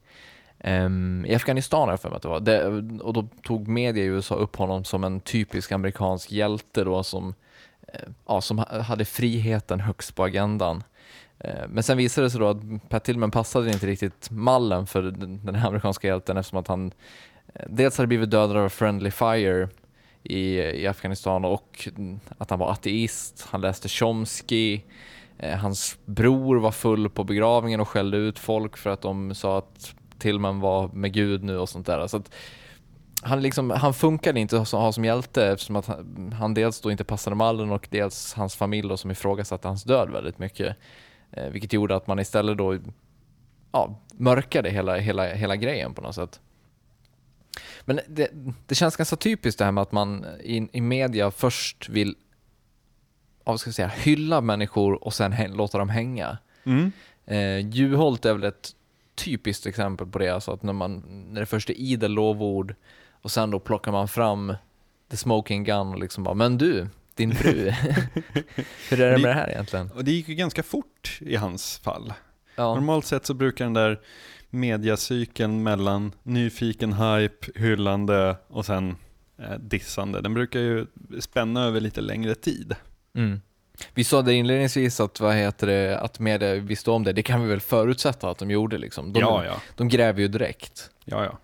[0.65, 2.41] Um, I Afghanistan har jag för mig att det var.
[2.41, 2.67] Det,
[3.03, 7.29] och då tog media i USA upp honom som en typisk amerikansk hjälte då som,
[7.29, 10.83] uh, ja, som hade friheten högst på agendan.
[11.45, 15.03] Uh, men sen visade det sig då att Pat Tillman passade inte riktigt mallen för
[15.03, 16.93] den, den här amerikanska hjälten eftersom att han uh,
[17.69, 19.69] dels hade blivit dödad av Friendly Fire
[20.23, 21.89] i, i Afghanistan och
[22.39, 24.81] att han var ateist, han läste Chomsky,
[25.39, 29.59] eh, hans bror var full på begravningen och skällde ut folk för att de sa
[29.59, 32.07] att Tillman var med Gud nu och sånt där.
[32.07, 32.31] Så att
[33.23, 36.91] han, liksom, han funkade inte att ha som hjälte eftersom att han, han dels då
[36.91, 40.77] inte passade mallen och dels hans familj då som ifrågasatte hans död väldigt mycket.
[41.31, 42.79] Eh, vilket gjorde att man istället då
[43.73, 46.41] ja, mörkade hela, hela, hela grejen på något sätt.
[47.85, 48.31] Men det,
[48.67, 52.15] det känns ganska typiskt det här med att man i, i media först vill
[53.45, 56.39] vad ska jag säga, hylla människor och sen låta dem hänga.
[56.65, 56.93] Mm.
[57.27, 58.76] Eh, Juholt är väl ett
[59.17, 61.03] typiskt exempel på det, alltså att när, man,
[61.33, 62.75] när det först är idel lovord
[63.11, 64.55] och sen då plockar man fram
[65.11, 67.71] the smoking gun och liksom bara, men du, din fru,
[68.91, 69.91] hur är det med det här egentligen?
[69.91, 72.13] Och det gick ju ganska fort i hans fall.
[72.57, 72.75] Ja.
[72.75, 74.01] Normalt sett så brukar den där
[74.51, 78.97] mediacykeln mellan nyfiken hype, hyllande och sen
[79.39, 80.87] eh, dissande, den brukar ju
[81.21, 82.75] spänna över lite längre tid.
[83.15, 83.41] Mm.
[83.95, 87.43] Vi sa det inledningsvis att, vad heter det, att media visste om det, det kan
[87.43, 89.13] vi väl förutsätta att de gjorde liksom.
[89.13, 89.61] De, ja, ja.
[89.77, 90.91] de gräver ju direkt.
[91.05, 91.39] ja, ja.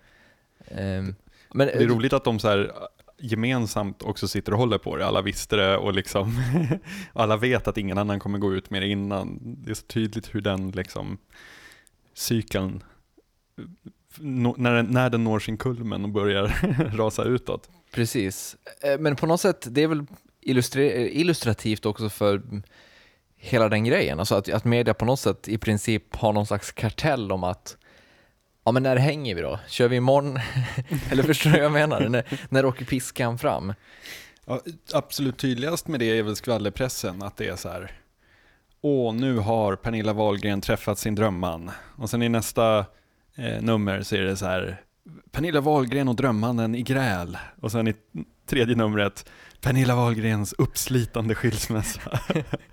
[0.67, 1.15] Ehm,
[1.53, 2.71] men, Det är roligt att de så här
[3.19, 5.05] gemensamt också sitter och håller på det.
[5.05, 6.41] Alla visste det och liksom
[7.13, 9.39] alla vet att ingen annan kommer gå ut med det innan.
[9.41, 11.17] Det är så tydligt hur den liksom
[12.13, 12.83] cykeln,
[14.17, 16.47] när den, när den når sin kulmen och börjar
[16.97, 17.69] rasa utåt.
[17.91, 18.55] Precis.
[18.81, 20.05] Eh, Men på något sätt, det är väl
[20.45, 22.41] illustrativt också för
[23.35, 24.19] hela den grejen.
[24.19, 27.77] Alltså att, att media på något sätt i princip har någon slags kartell om att
[28.63, 29.59] ja men när hänger vi då?
[29.67, 30.39] Kör vi imorgon?
[31.11, 32.09] Eller förstår du vad jag menar?
[32.09, 33.73] när, när åker piskan fram?
[34.45, 34.61] Ja,
[34.93, 37.91] absolut tydligast med det är väl skvallerpressen, att det är så här
[38.85, 41.71] Åh, nu har Pernilla Wahlgren träffat sin drömman.
[41.95, 42.85] Och sen i nästa
[43.35, 44.81] eh, nummer så är det så här
[45.31, 47.37] Pernilla Wahlgren och drömmannen i gräl.
[47.61, 47.93] Och sen i
[48.45, 49.29] tredje numret
[49.61, 52.19] Pernilla Wahlgrens uppslitande skilsmässa.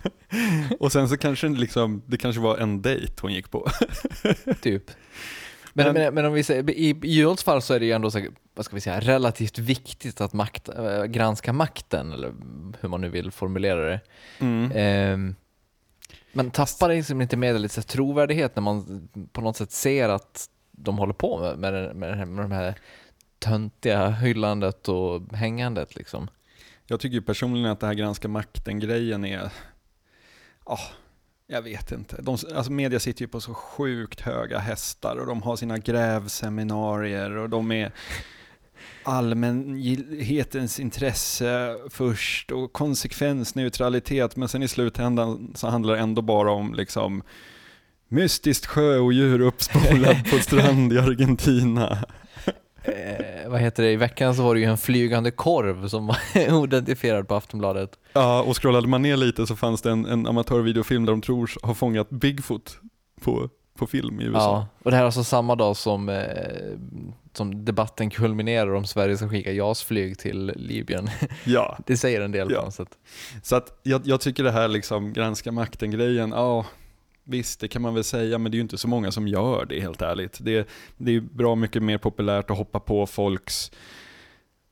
[0.80, 3.70] och sen så kanske liksom, det kanske var en dejt hon gick på.
[4.60, 4.90] Typ.
[5.72, 8.10] Men, Men- men, om vi säger, i i Juholts fall så är det ju ändå
[8.10, 12.32] så, vad ska vi säga, relativt viktigt att makt, äh, granska makten, eller
[12.80, 14.00] hur man nu vill formulera det.
[14.38, 14.72] Mm.
[14.74, 15.34] Ehm,
[16.32, 20.48] men tappar det liksom inte med lite trovärdighet när man på något sätt ser att
[20.70, 22.74] de håller på med, med, med, med de här
[23.40, 26.28] töntiga hyllandet och hängandet liksom?
[26.86, 29.50] Jag tycker ju personligen att det här granska makten-grejen är,
[30.66, 30.78] ja,
[31.46, 32.22] jag vet inte.
[32.22, 37.36] De, alltså media sitter ju på så sjukt höga hästar och de har sina grävseminarier
[37.36, 37.92] och de är
[39.02, 46.74] allmänhetens intresse först och konsekvensneutralitet men sen i slutändan så handlar det ändå bara om
[46.74, 47.22] liksom
[48.08, 51.98] mystiskt sjöodjur uppspolad på strand i Argentina.
[52.84, 56.16] Eh, vad heter det, i veckan så var det ju en flygande korv som var
[56.52, 57.98] oidentifierad på Aftonbladet.
[58.12, 61.50] Ja, och scrollade man ner lite så fanns det en, en amatörvideofilm där de tror
[61.62, 62.78] har fångat Bigfoot
[63.20, 64.38] på, på film i USA.
[64.38, 66.24] Ja, och det här är alltså samma dag som, eh,
[67.32, 71.10] som debatten kulminerar om Sverige ska skicka JAS-flyg till Libyen.
[71.44, 71.78] Ja.
[71.86, 72.58] Det säger en del Ja.
[72.58, 72.98] på något sätt.
[73.42, 76.66] Så att jag, jag tycker det här liksom granska makten-grejen, ja
[77.24, 79.64] visst det kan man väl säga men det är ju inte så många som gör
[79.64, 80.38] det helt ärligt.
[80.40, 83.70] Det, det är bra mycket mer populärt att hoppa på folks,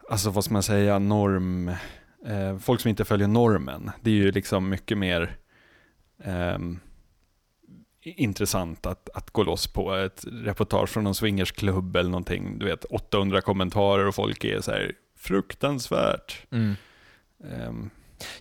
[0.09, 1.69] alltså vad ska man säga, norm,
[2.27, 3.91] eh, folk som inte följer normen.
[4.01, 5.37] Det är ju liksom mycket mer
[6.25, 6.79] ehm,
[8.03, 12.85] intressant att, att gå loss på ett reportage från någon swingersklubb eller någonting, du vet
[12.85, 16.47] 800 kommentarer och folk är så här fruktansvärt.
[16.51, 16.75] Mm.
[17.45, 17.91] Ehm,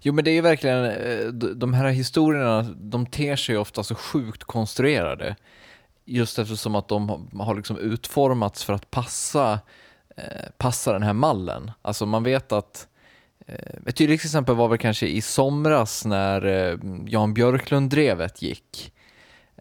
[0.01, 3.95] Jo men det är ju verkligen, eh, de här historierna, de ter sig ofta så
[3.95, 5.35] sjukt konstruerade.
[6.05, 7.09] Just eftersom att de
[7.39, 9.59] har- liksom utformats för att passa,
[10.17, 10.23] eh,
[10.57, 11.71] passa den här mallen.
[11.81, 12.87] Alltså man vet att,
[13.47, 16.41] eh, ett tydligt exempel var väl kanske i somras när
[17.07, 18.93] Jan Björklund-drevet gick.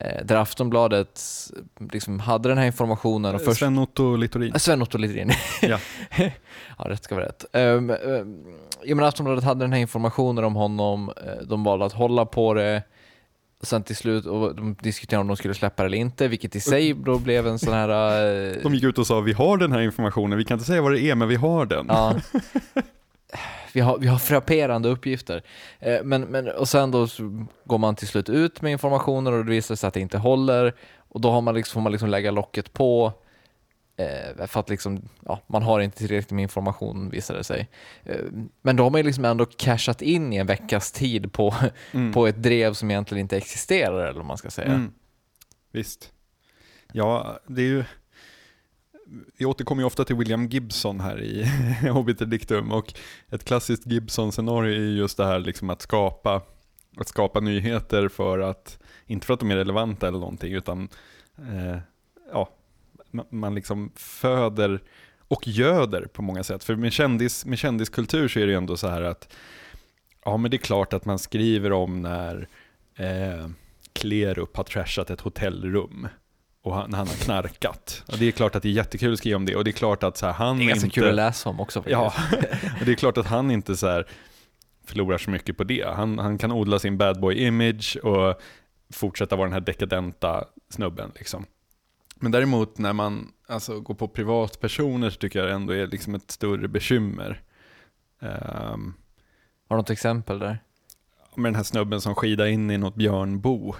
[0.00, 1.20] Eh, där Aftonbladet
[1.92, 3.58] liksom hade den här informationen och först...
[3.58, 4.52] Sven-Otto Littorin.
[4.52, 5.30] Äh, Sven-Otto Littorin.
[5.62, 5.78] Ja.
[6.78, 7.44] ja, rätt ska vara rätt.
[7.52, 8.44] Um, um,
[8.86, 12.82] menar Aftonbladet hade den här informationen om honom, eh, de valde att hålla på det,
[13.62, 16.60] sen till slut, och de diskuterade om de skulle släppa det eller inte, vilket i
[16.60, 17.88] sig då blev en sån här...
[18.48, 20.82] eh, De gick ut och sa vi har den här informationen, vi kan inte säga
[20.82, 21.86] vad det är men vi har den.
[21.88, 22.14] Ja.
[23.76, 25.42] Vi har, vi har frapperande uppgifter.
[25.80, 27.06] Eh, Men, men, och sen då
[27.64, 30.74] går man till slut ut med informationen och det visar sig att det inte håller.
[30.98, 33.12] Och då har man liksom, får man liksom lägga locket på.
[33.96, 37.68] Eh, för att liksom, ja, man har inte tillräckligt med information visar det sig.
[38.04, 38.16] Eh,
[38.62, 41.54] men då har man liksom ändå cashat in i en veckas tid på,
[41.92, 42.12] Mm.
[42.12, 44.68] på ett drev som egentligen inte existerar eller vad man ska säga.
[44.72, 44.92] Mm.
[45.72, 46.12] Visst.
[46.92, 47.84] Ja, det är ju...
[49.38, 51.50] Vi återkommer ju ofta till William Gibson här i
[51.90, 52.94] Obiter Dictum och
[53.30, 56.42] ett klassiskt Gibson-scenario är just det här liksom att skapa,
[56.96, 60.88] att skapa nyheter för att, inte för att de är relevanta eller någonting, utan
[61.38, 61.78] eh,
[62.32, 62.48] ja,
[63.30, 64.82] man liksom föder
[65.28, 66.64] och göder på många sätt.
[66.64, 69.32] För med, kändis, med kändiskultur så är det ju ändå så här att,
[70.24, 72.48] ja men det är klart att man skriver om när
[72.96, 73.48] eh,
[73.92, 76.08] Klerup har trashat ett hotellrum
[76.66, 78.04] och han, han har knarkat.
[78.06, 79.72] Och det är klart att det är jättekul att skriva om det och det är
[79.72, 80.94] klart att så här, han Det är ganska inte...
[80.94, 81.84] kul att läsa om också.
[81.86, 82.14] Ja,
[82.80, 84.06] och det är klart att han inte så här
[84.84, 85.86] förlorar så mycket på det.
[85.96, 88.40] Han, han kan odla sin bad boy image och
[88.92, 91.46] fortsätta vara den här dekadenta snubben liksom.
[92.14, 96.14] Men däremot när man alltså, går på privatpersoner så tycker jag det ändå är liksom
[96.14, 97.42] ett större bekymmer.
[98.20, 98.94] Ehm,
[99.68, 100.58] Har du något exempel där?
[101.36, 103.74] med den här snubben som skidar in i något björnbo,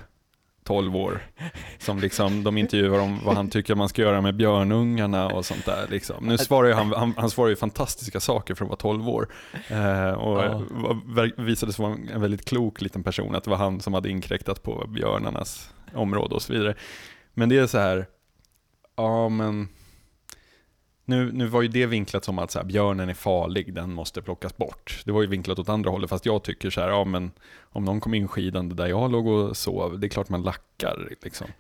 [0.67, 1.21] 12 år.
[1.79, 5.65] Som liksom, de intervjuar om vad han tycker man ska göra med björnungarna och sånt
[5.65, 5.87] där.
[5.91, 6.27] Liksom.
[6.27, 9.29] Nu svarar han, han, han svarar ju fantastiska saker för att vara 12 år.
[9.69, 10.63] Eh, och Ja.
[11.05, 13.95] var- visade sig vara en- en väldigt klok liten person, att det var han som
[13.95, 16.75] hade inkräktat på björnarnas område och så vidare.
[17.35, 18.07] Men det är så här,
[18.97, 19.69] ja men,
[21.09, 24.23] nu, nu var ju det vinklat som att så här, björnen är farlig, den måste
[24.23, 25.03] plockas bort.
[25.05, 27.31] Det var ju vinklat åt andra hållet, fast jag tycker så här, ja men
[27.73, 31.47] om någon kom inskidande där jag låg och sov, det är klart man lackar liksom.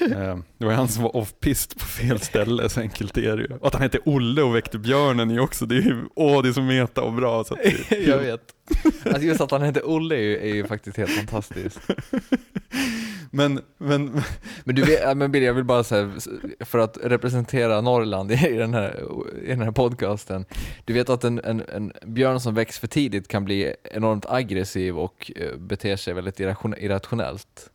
[0.00, 3.42] Eh, det var ju han som var off-pist på fel ställe, så enkelt är det
[3.42, 3.56] ju.
[3.56, 6.48] Och att han hette Olle och väckte björnen är också, det är ju, åh det
[6.48, 7.44] är så meta och bra.
[7.44, 7.56] Så
[8.06, 8.54] jag vet.
[9.04, 11.80] Alltså just att han heter Olle är ju, är ju faktiskt helt fantastiskt.
[13.30, 14.22] Men, men,
[14.64, 16.12] Men du vet, men Billy, jag vill bara säga,
[16.60, 19.04] för att representera Norrland i den här,
[19.42, 20.44] i den här podcasten.
[20.84, 24.98] Du vet att en, en, en björn som väcks för tidigt kan bli enormt aggressiv
[24.98, 27.70] och eh, beter sig väldigt irration, irrationellt.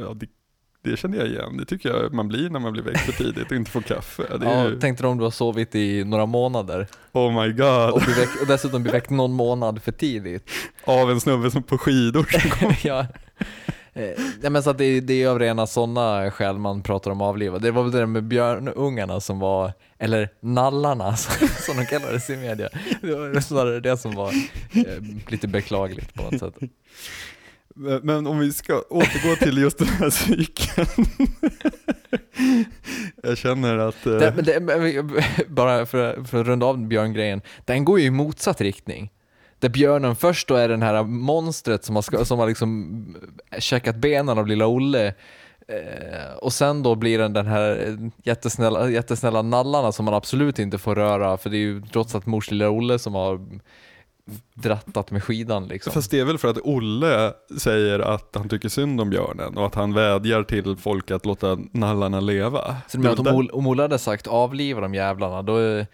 [0.00, 0.26] ja, det,
[0.82, 1.56] det känner jag igen.
[1.56, 4.22] Det tycker jag man blir när man blir väckt för tidigt och inte får kaffe.
[4.38, 7.90] Det Ja, ju, tänkte du om du har sovit i några månader oh my god,
[7.90, 10.50] och, blir väck, och dessutom blir väckt någon månad för tidigt.
[10.84, 12.26] av en snubbe som på skidor.
[12.82, 13.06] ja.
[13.94, 17.20] Eh, men så att det, är- det är av rena sådana skäl man pratar om
[17.20, 17.58] avliva.
[17.58, 21.16] Det var väl det där med björnungarna som var, eller nallarna
[21.66, 22.68] som de kallades i media.
[23.00, 24.28] Det var snarare det som var
[24.74, 26.54] eh, lite beklagligt på något sätt.
[28.02, 30.86] Men- om vi ska återgå till just den här cykeln.
[33.22, 34.06] jag känner att...
[34.06, 38.60] eh, Det, det, bara för, för att runda av björngrejen, den går ju i motsatt
[38.60, 39.10] riktning.
[39.64, 43.16] Där björnen först då är den här monstret som har, som har liksom
[43.58, 45.06] käkat benen av lilla Olle
[45.68, 50.78] eh, och sen då blir den den här jättesnälla, jättesnälla nallarna som man absolut inte
[50.78, 53.40] får röra för det är ju trots allt mors lilla Olle som har
[54.54, 55.92] drattat med skidan liksom.
[55.92, 59.66] Fast det är väl för att Olle säger att han tycker synd om björnen och
[59.66, 62.76] att han vädjar till folk att låta nallarna leva.
[62.88, 65.86] Så du menar att om, om Olle hade sagt avliva de jävlarna, då, är-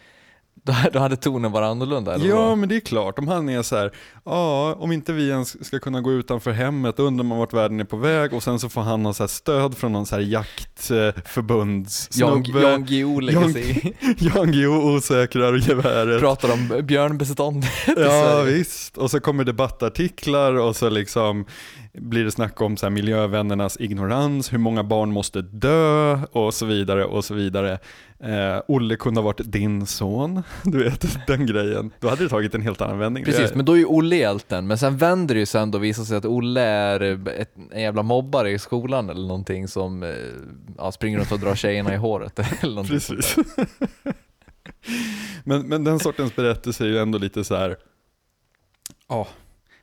[0.93, 2.57] Då, hade tonen varit annorlunda eller Ja, vadå?
[2.57, 3.19] men det är klart.
[3.19, 3.91] Om han är så här,
[4.25, 7.81] ja, om inte vi ens ska kunna gå utanför hemmet, då undrar man vart världen
[7.81, 10.15] är på väg och sen så får han ha så här stöd från någon så
[10.15, 12.43] här jaktförbunds Jan,
[12.85, 13.97] Guillou lägger sig.
[14.19, 16.21] Jan Guillou osäkrar geväret.
[16.21, 21.45] pratar om björnbeståndet Ja visst, och så kommer debattartiklar och så liksom
[21.93, 26.67] blir det snack om så här miljövännernas ignorans, hur många barn måste dö och så
[26.67, 27.79] vidare och så vidare.
[28.19, 31.91] Eh, Olle kunde ha varit din son, du vet den grejen.
[32.01, 33.25] Då hade det tagit en helt annan vändning.
[33.25, 34.67] Precis, men då är ju Olle hjälten.
[34.67, 37.83] Men sen vänder det ju sen då visar sig att Olle är eh, ett, en
[37.83, 40.11] jävla mobbare i skolan eller någonting som eh,
[40.79, 43.37] ja, springer runt och drar tjejerna i håret eller Precis.
[45.45, 47.77] men, men den sortens berättelser är ju ändå lite så här,
[49.09, 49.27] ja,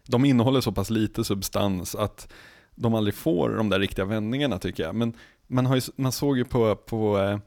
[0.08, 2.34] de innehåller så pass lite substans att
[2.76, 4.96] de aldrig får de där riktiga vändningarna tycker jag.
[4.96, 5.14] Men
[5.48, 7.40] man, har ju, man såg ju på, på, eh,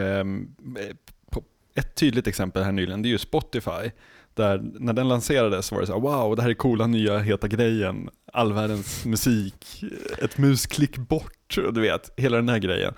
[0.00, 0.96] ehm, eh,
[1.30, 1.42] på
[1.74, 3.90] ett tydligt exempel här nyligen, det är ju Spotify.
[4.34, 7.48] Där, när den lanserades var det så här, wow, det här är coola nya heta
[7.48, 9.84] grejen, all världens musik,
[10.18, 12.94] ett musklick bort, du vet, hela den här grejen.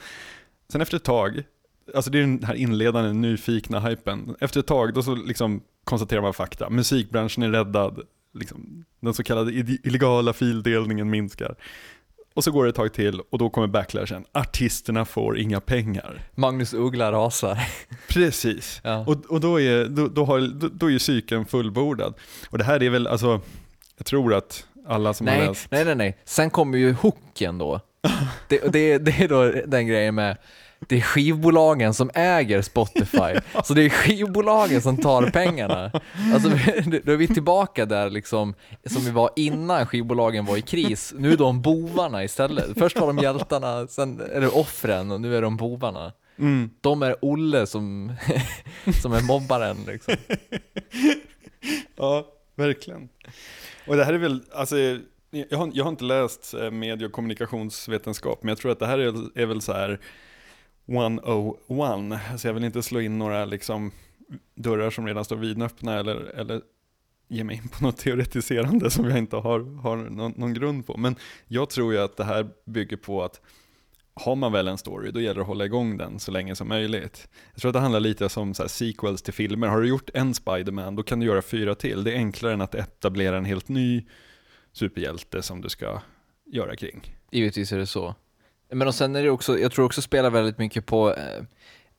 [0.68, 1.42] Sen efter ett tag,
[1.94, 6.22] alltså det är den här inledande nyfikna hypen, efter ett tag då så liksom konstaterar
[6.22, 8.00] man fakta, musikbranschen är räddad,
[8.38, 11.56] liksom, den så kallade illegala fildelningen minskar.
[12.34, 16.22] Och så går det ett tag till och då kommer backlashen, artisterna får inga pengar.
[16.34, 17.58] Magnus Uggla rasar.
[18.08, 18.80] Precis.
[18.84, 19.04] Ja.
[19.06, 22.14] Och, och då, är, då, då, har, då, då är ju cykeln fullbordad.
[22.50, 23.40] Och det här är väl, alltså,
[23.96, 25.70] jag tror att alla som har Nej, läst...
[25.70, 26.18] nej, nej, nej.
[26.24, 27.80] Sen kommer ju hooken då.
[28.48, 30.36] Det, det, det är då den grejen med
[30.78, 35.90] det är skivbolagen som äger Spotify, så det är skivbolagen som tar pengarna.
[36.34, 36.48] Alltså,
[37.04, 38.54] då är vi tillbaka där liksom,
[38.84, 41.14] som vi var innan skivbolagen var i kris.
[41.18, 42.78] Nu är de bovarna istället.
[42.78, 46.12] Först var de hjältarna, sen är det offren och nu är de bovarna.
[46.38, 46.70] Mm.
[46.80, 48.12] De är Olle som,
[49.02, 50.14] som är mobbaren liksom.
[51.96, 53.08] Ja, verkligen.
[53.86, 54.76] Och det här är väl, alltså,
[55.30, 58.86] jag har, jag har inte läst eh, medie och kommunikationsvetenskap, men jag tror att det
[58.86, 60.00] här är, är väl så här
[60.86, 62.20] 101.
[62.30, 63.90] Alltså jag vill inte slå in några liksom,
[64.54, 66.62] dörrar som redan står vidöppna eller, eller
[67.28, 70.96] ge mig in på något teoretiserande som jag inte har, har någon, någon grund på.
[70.96, 71.16] Men
[71.46, 73.40] jag tror ju att det här bygger på att
[74.14, 76.68] har man väl en story, då gäller det att hålla igång den så länge som
[76.68, 77.28] möjligt.
[77.52, 79.68] Jag tror att det handlar lite som så här sequels till filmer.
[79.68, 82.04] Har du gjort en Spider-Man, då kan du göra fyra till.
[82.04, 84.06] Det är enklare än att etablera en helt ny
[84.72, 86.00] superhjälte som du ska
[86.44, 87.16] göra kring.
[87.30, 88.14] Givetvis är det så.
[88.70, 91.42] Men och sen är det också, jag tror också spelar väldigt mycket på eh,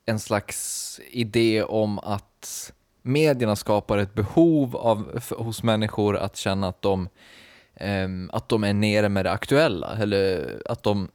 [0.06, 6.68] en slags idé om att medierna skapar ett behov av, f- hos människor att känna
[6.68, 7.08] att de,
[7.74, 11.08] ehm, att de är nere med det aktuella, eller att de,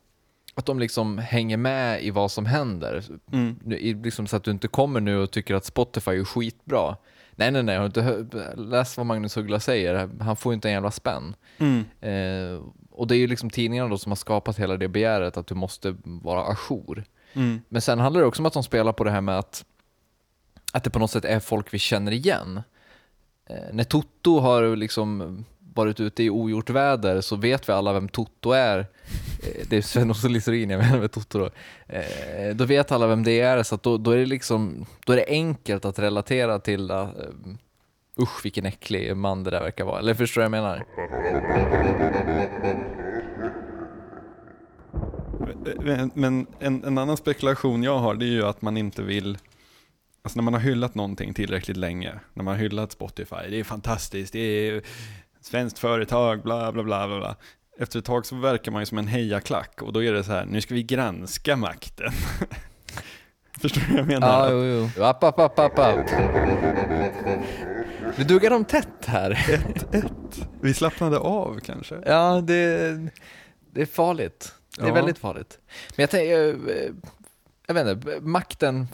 [0.56, 3.04] att de liksom hänger med i vad som händer.
[3.32, 3.60] Mm.
[4.04, 6.96] Liksom så att du inte kommer nu och tycker att Spotify är skitbra.
[7.36, 8.26] Nej, nej, nej, har inte
[8.56, 10.10] läst vad Magnus Uggla säger?
[10.20, 11.36] Han får inte en jävla spänn.
[11.58, 11.84] Mm.
[12.02, 12.62] Eh,
[12.94, 15.56] och det är ju liksom tidningarna då som har skapat hela det begäret att du
[15.56, 17.04] måste vara ajour.
[17.34, 17.62] Mm.
[17.70, 19.66] Men sen handlar det också om att de spelar på det här med att,
[20.74, 22.62] att det på något sätt är folk vi känner igen.
[23.50, 28.10] Eh, när Toto har liksom varit ute i ogjort väder så vet vi alla vem
[28.10, 28.80] Toto är.
[28.80, 31.50] Eh, det är Sven-Otto Littorin, jag menar med Toto då.
[31.88, 35.18] Eh, då vet alla vem det är, så då, då, är det liksom, då är
[35.18, 37.10] det enkelt att relatera till uh,
[38.20, 40.00] usch vilken äcklig man det där verkar vara.
[40.00, 40.86] Eller förstår du vad jag menar?
[46.14, 49.38] Men, en, en annan spekulation jag har, det är ju att man inte vill
[50.26, 53.64] Alltså när man har hyllat någonting tillräckligt länge, när man har hyllat Spotify, det är
[53.64, 54.82] fantastiskt, det är
[55.42, 57.36] svenskt företag, bla bla bla bla bla.
[57.80, 60.32] Efter ett tag så verkar man ju som en hejaklack och då är det så
[60.32, 62.12] här, nu ska vi granska makten.
[63.62, 64.52] Förstår du vad jag menar?
[64.52, 65.04] Ja, jo, jo.
[65.04, 66.10] App, app, app, app, app.
[68.18, 69.40] Nu duggar de tätt här.
[70.62, 71.96] Vi slappnade av kanske?
[72.06, 72.92] Ja, det,
[73.72, 74.54] det är farligt.
[74.78, 74.94] Det är Ja.
[74.94, 75.60] väldigt farligt.
[75.96, 76.92] Men jag tänker, eh,
[77.68, 78.88] jag vet inte, makten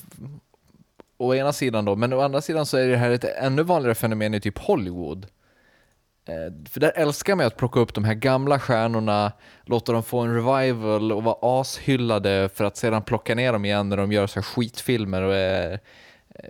[1.18, 3.96] å ena sidan då, men å andra sidan så är det här ett ännu vanligare
[3.96, 5.28] fenomen i typ Hollywood.
[6.26, 9.32] Eh, För där älskar man att plocka upp de här gamla stjärnorna,
[9.66, 13.90] låta dem få en revival och vara ashyllade för att sedan plocka ner dem igen
[13.90, 15.80] när de gör så här skitfilmer och eh,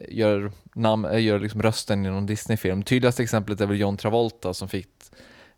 [0.09, 2.83] gör, nam- eh, gör liksom rösten i någon Disney-film.
[2.83, 4.87] Tydligaste exemplet är väl John Travolta som fick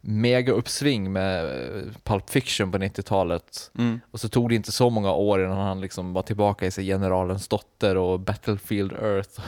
[0.03, 3.71] mega uppsving med eh, Pulp Fiction på 90-talet.
[3.77, 3.99] Mm.
[4.11, 6.85] Och så tog det inte så många år innan han liksom var tillbaka i sig
[6.85, 9.41] Generalens dotter och Battlefield Earth.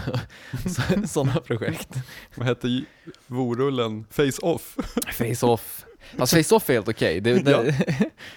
[0.67, 1.89] Så- Sådana projekt.
[2.35, 2.83] Vad hette
[3.27, 4.05] vorullen?
[4.09, 4.75] Face Off?
[5.13, 5.85] Face-Off.
[6.17, 7.19] Fast Face-Off är helt okej.
[7.21, 7.75] Det- det-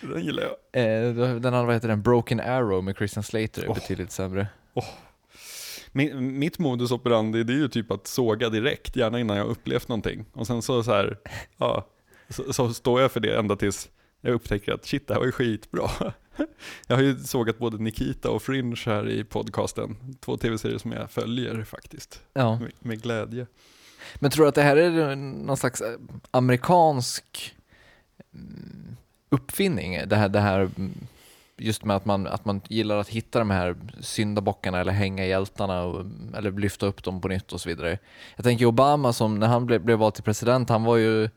[0.01, 0.83] Den gillar jag.
[1.09, 2.03] eh, Den andra, vad heter den?
[2.03, 3.75] Broken Arrow med Christian Slater är Oh.
[3.75, 4.47] betydligt sämre.
[5.97, 9.89] Min, mitt modus operandi det är ju typ att såga direkt, gärna innan jag upplevt
[9.89, 10.25] någonting.
[10.33, 11.19] Och sen så, så här,
[11.57, 11.87] ja,
[12.29, 13.89] så, så står jag för det ända tills
[14.21, 15.91] jag upptäcker att shit, det här var ju skitbra.
[16.87, 20.17] Jag har ju sågat både Nikita och Fringe här i podcasten.
[20.21, 22.23] Två tv-serier som jag följer faktiskt.
[22.33, 22.59] Ja.
[22.59, 23.47] Med, med glädje.
[24.15, 25.99] Men tror du att det här är någon slags eh,
[26.31, 27.55] amerikansk
[28.35, 28.97] mm,
[29.29, 30.01] uppfinning?
[30.07, 30.93] Det här, det här mm,
[31.57, 35.83] just med att man, att man gillar att hitta de här syndabockarna eller hänga hjältarna
[35.83, 36.05] och,
[36.37, 37.99] eller lyfta upp dem på nytt och så vidare.
[38.37, 41.29] Jag tänker Obama som när han blev, blev vald till president, han var ju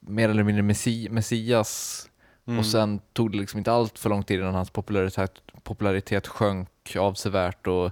[0.00, 2.04] mer eller mindre messi, messias
[2.46, 2.58] Mm.
[2.58, 6.96] och sen tog det liksom inte allt för lång tid innan hans popularitet, popularitet sjönk
[6.96, 7.90] avsevärt och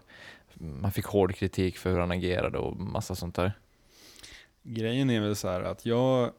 [0.54, 3.52] man fick hård kritik för hur han agerade och massa sånt där.
[4.62, 6.30] Grejen är väl så här att jag,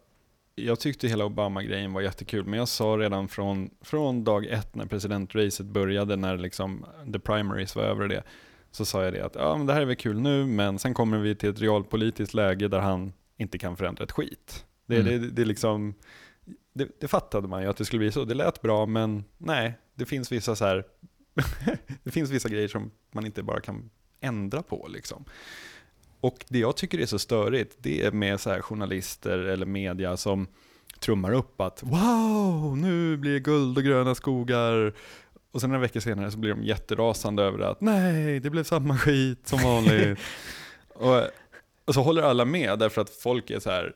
[0.56, 4.86] jag tyckte hela Obama-grejen var jättekul, men jag sa redan från, från dag ett när
[4.86, 8.24] presidentracet började, när liksom the primaries var över det,
[8.72, 10.94] så sa jag det att ja, men det här är väl kul nu, men sen
[10.94, 14.66] kommer vi till ett realpolitiskt läge där han inte kan förändra ett skit.
[14.86, 15.22] Det, Mm.
[15.22, 15.94] det, det, liksom,
[16.74, 18.26] det, det fattade man ju att det skulle bli så.
[18.26, 20.84] Det lät bra, men nej, det finns vissa så här
[22.04, 23.90] det finns vissa grejer som man inte bara kan
[24.20, 24.88] ändra på.
[24.90, 25.26] Liksom.
[26.24, 30.48] Och det jag tycker är så störigt, det är med så journalister eller media som
[31.00, 34.94] trummar upp att wow, nu blir det guld och gröna skogar.
[35.52, 38.98] Och sen några veckor senare så blir de jätterasande över att nej, det blev samma
[38.98, 40.20] skit som vanligt.
[40.94, 41.22] och,
[41.86, 43.94] och så håller alla med därför att folk är så här,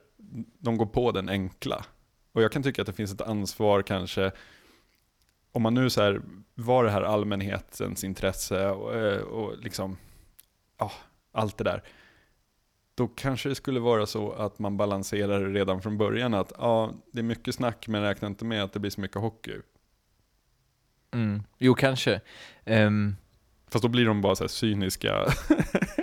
[0.59, 1.85] de går på den enkla.
[2.31, 4.31] Och jag kan tycka att det finns ett ansvar kanske,
[5.51, 6.21] om man nu så här,
[6.55, 9.97] var det här allmänhetens intresse och, eh, och liksom,
[10.77, 10.91] ja,
[11.31, 11.83] allt det där.
[12.97, 17.19] Då kanske det skulle vara så att man balanserar redan från början att ja, det
[17.19, 19.55] är mycket snack men räkna inte med att det blir så mycket hockey.
[21.13, 21.43] Mm.
[21.57, 22.21] Jo, kanske.
[22.65, 23.15] Ehm,
[23.69, 25.33] Fast då blir de bara så cyniska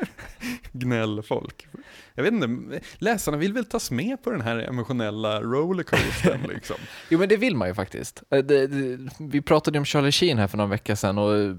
[0.72, 1.66] gnällfolk.
[2.14, 6.76] Jag vet inte, läsarna vill väl tas med på den här emotionella rollercoastern liksom.
[7.10, 8.22] Jo men det vill man ju faktiskt.
[8.30, 11.56] Eh, Det, det, vi pratade om Charlie Sheen här för någon vecka sedan och eh,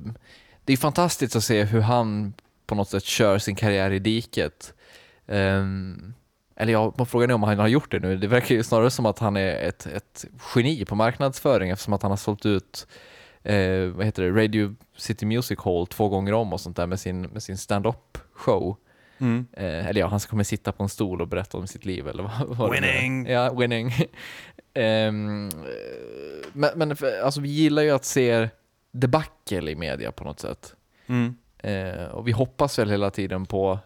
[0.66, 2.34] det är fantastiskt att se hur han
[2.66, 4.74] på något sätt kör sin karriär i diket.
[5.28, 6.14] Ehm,
[6.56, 8.18] eller ja, frågan är om han har gjort det nu.
[8.18, 12.02] Det verkar ju snarare som att han är ett, ett geni på marknadsföring eftersom att
[12.02, 12.88] han har sålt ut
[13.44, 17.00] eh, vad heter det, Radio City Music Hall två gånger om och sånt där med
[17.00, 18.78] sin, med sin stand-up show.
[19.18, 19.48] Mm.
[19.54, 22.24] Eh, eller ja, han kommer sitta på en stol och berätta om sitt liv eller
[22.24, 22.72] vad, vad.
[22.72, 23.26] Winning!
[23.26, 23.92] Ja, winning.
[24.74, 25.12] Eh,
[26.54, 28.50] men men alltså, vi gillar ju att se
[28.92, 30.76] debacle i media på något sätt.
[31.08, 31.36] Mm.
[31.58, 33.80] Eh, och vi hoppas väl hela tiden på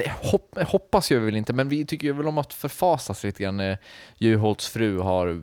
[0.00, 3.42] eller hopp, hoppas gör vi väl inte, men vi tycker väl om att förfasas lite
[3.42, 3.78] grann när
[4.18, 5.42] Juholts fru har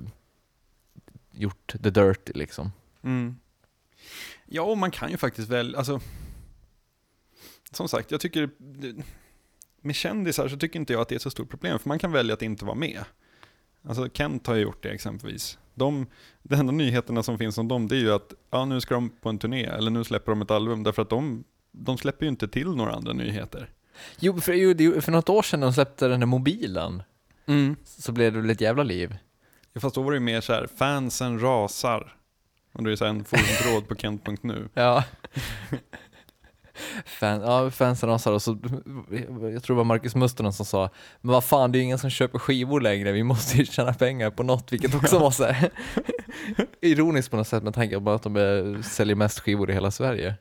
[1.31, 2.71] gjort the dirty liksom.
[3.03, 3.35] Mm.
[4.45, 5.99] Ja, och man kan ju faktiskt väl, alltså,
[7.71, 8.49] som sagt, jag tycker,
[9.81, 11.99] med kändisar så tycker inte jag att det är ett så stort problem, för man
[11.99, 13.03] kan välja att inte vara med.
[13.81, 15.57] Alltså Kent har ju gjort det exempelvis.
[15.73, 16.07] De,
[16.43, 19.09] de enda nyheterna som finns om dem, det är ju att ja, nu ska de
[19.09, 22.29] på en turné, eller nu släpper de ett album, därför att de, de släpper ju
[22.29, 23.69] inte till några andra nyheter.
[24.19, 27.03] Jo, för, jo, för något år sedan när de släppte den där mobilen
[27.85, 29.17] så blev det väl ett jävla liv.
[29.73, 32.15] Ja, fast då var det ju mer så här, fansen rasar.
[32.73, 34.69] Och då är så här en forumtråd på kent.nu.
[34.73, 35.03] Ja.
[37.05, 38.57] Fan, ja, fansen rasar och så,
[39.53, 40.89] jag tror det var Marcus Mustonen som sa,
[41.21, 43.93] men vad fan det är ju ingen som köper skivor längre, vi måste ju tjäna
[43.93, 45.69] pengar på något, vilket också var så här,
[46.81, 50.35] ironiskt på något sätt med tanke på att de säljer mest skivor i hela Sverige.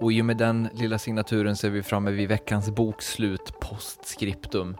[0.00, 4.76] Och i och med den lilla signaturen så är vi framme vid veckans bokslut postskriptum.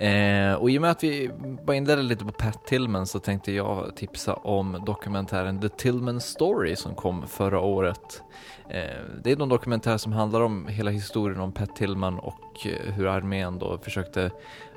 [0.00, 1.30] Eh, och i och med att vi
[1.66, 6.76] bara inledde lite på Pat Tillman så tänkte jag tipsa om dokumentären The Tillman Story
[6.76, 8.22] som kom förra året.
[8.70, 12.92] Eh, det är en dokumentär som handlar om hela historien om Pat Tillman och eh,
[12.92, 14.30] hur armén då försökte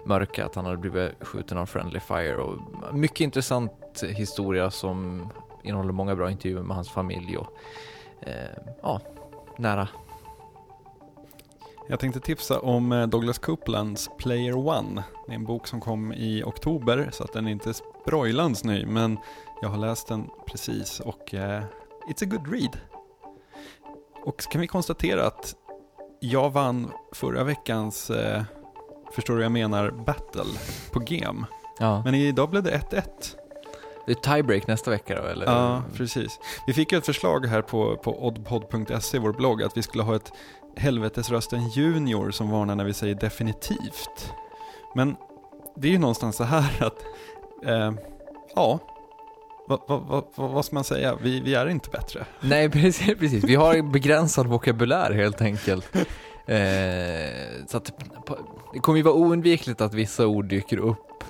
[0.05, 2.35] mörka att han hade blivit skjuten av Friendly Fire.
[2.35, 2.59] Och
[2.93, 5.29] mycket intressant historia som
[5.63, 7.47] innehåller många bra intervjuer med hans familj och
[8.21, 9.01] eh, ja,
[9.59, 9.87] nära.
[11.87, 15.03] Jag tänkte tipsa om eh, Douglas Copelands Player One.
[15.25, 18.85] Det är en bok som kom i oktober så att den är inte sproilans ny
[18.85, 19.17] men
[19.61, 21.63] jag har läst den precis och eh,
[22.09, 22.77] it's a good read.
[24.25, 25.55] Och så kan vi konstatera att
[26.19, 28.43] jag vann förra veckans, eh,
[29.11, 30.59] förstår du vad jag menar, battle
[30.91, 31.45] på game.
[31.79, 32.01] Ja.
[32.03, 33.03] Men idag blev det 1-1.
[34.09, 35.45] Det är tiebreak nästa vecka då eller?
[35.45, 36.39] Ja, precis.
[36.67, 40.15] Vi fick ju ett förslag här på, på oddpod.se, vår blogg, att vi skulle ha
[40.15, 40.31] ett
[40.75, 44.33] Helvetesrösten Junior som varnar när vi säger definitivt.
[44.95, 45.15] Men
[45.75, 47.03] det är ju någonstans så här att,
[47.65, 47.91] eh,
[48.55, 48.79] ja,
[49.67, 51.17] vad, vad, vad, vad ska man säga?
[51.21, 52.25] Vi, vi är inte bättre.
[52.41, 53.43] Nej, precis, precis.
[53.43, 55.87] Vi har begränsad vokabulär helt enkelt.
[56.45, 57.91] Eh, så att,
[58.73, 61.23] det kommer ju vara oundvikligt att vissa ord dyker upp.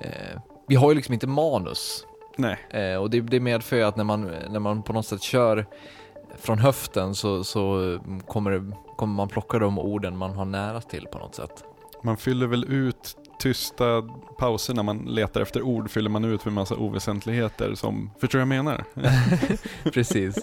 [0.00, 2.06] Eh, vi har ju liksom inte manus.
[2.36, 2.58] Nej.
[2.70, 5.66] Eh, och det, det medför ju att när man, när man på något sätt kör
[6.38, 11.06] från höften så, så kommer, det, kommer man plocka de orden man har nära till
[11.12, 11.64] på något sätt.
[12.02, 14.02] Man fyller väl ut tysta
[14.38, 18.48] pauser när man letar efter ord fyller man ut med massa oväsentligheter som, förstår jag
[18.48, 18.84] menar?
[19.92, 20.36] Precis.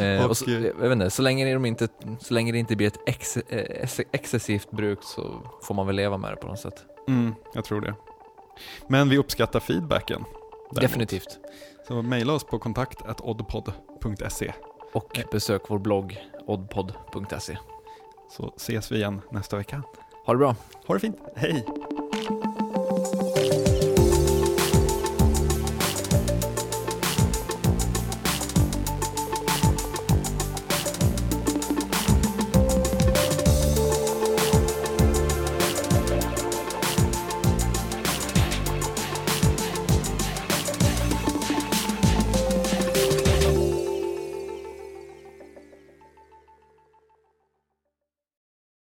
[0.00, 1.88] Eh, och så, jag vet inte, så, länge de inte,
[2.20, 6.16] så länge det inte blir ett ex, eh, excessivt bruk så får man väl leva
[6.16, 6.84] med det på något sätt.
[7.08, 7.94] Mm, jag tror det.
[8.86, 10.24] Men vi uppskattar feedbacken.
[10.70, 10.80] Däremot.
[10.80, 11.38] Definitivt.
[11.88, 14.52] Så mejla oss på kontakt.oddpod.se
[14.92, 17.58] Och besök vår blogg oddpod.se
[18.30, 19.82] Så ses vi igen nästa vecka.
[20.26, 20.56] Ha det bra.
[20.86, 21.16] Ha det fint.
[21.36, 21.64] Hej!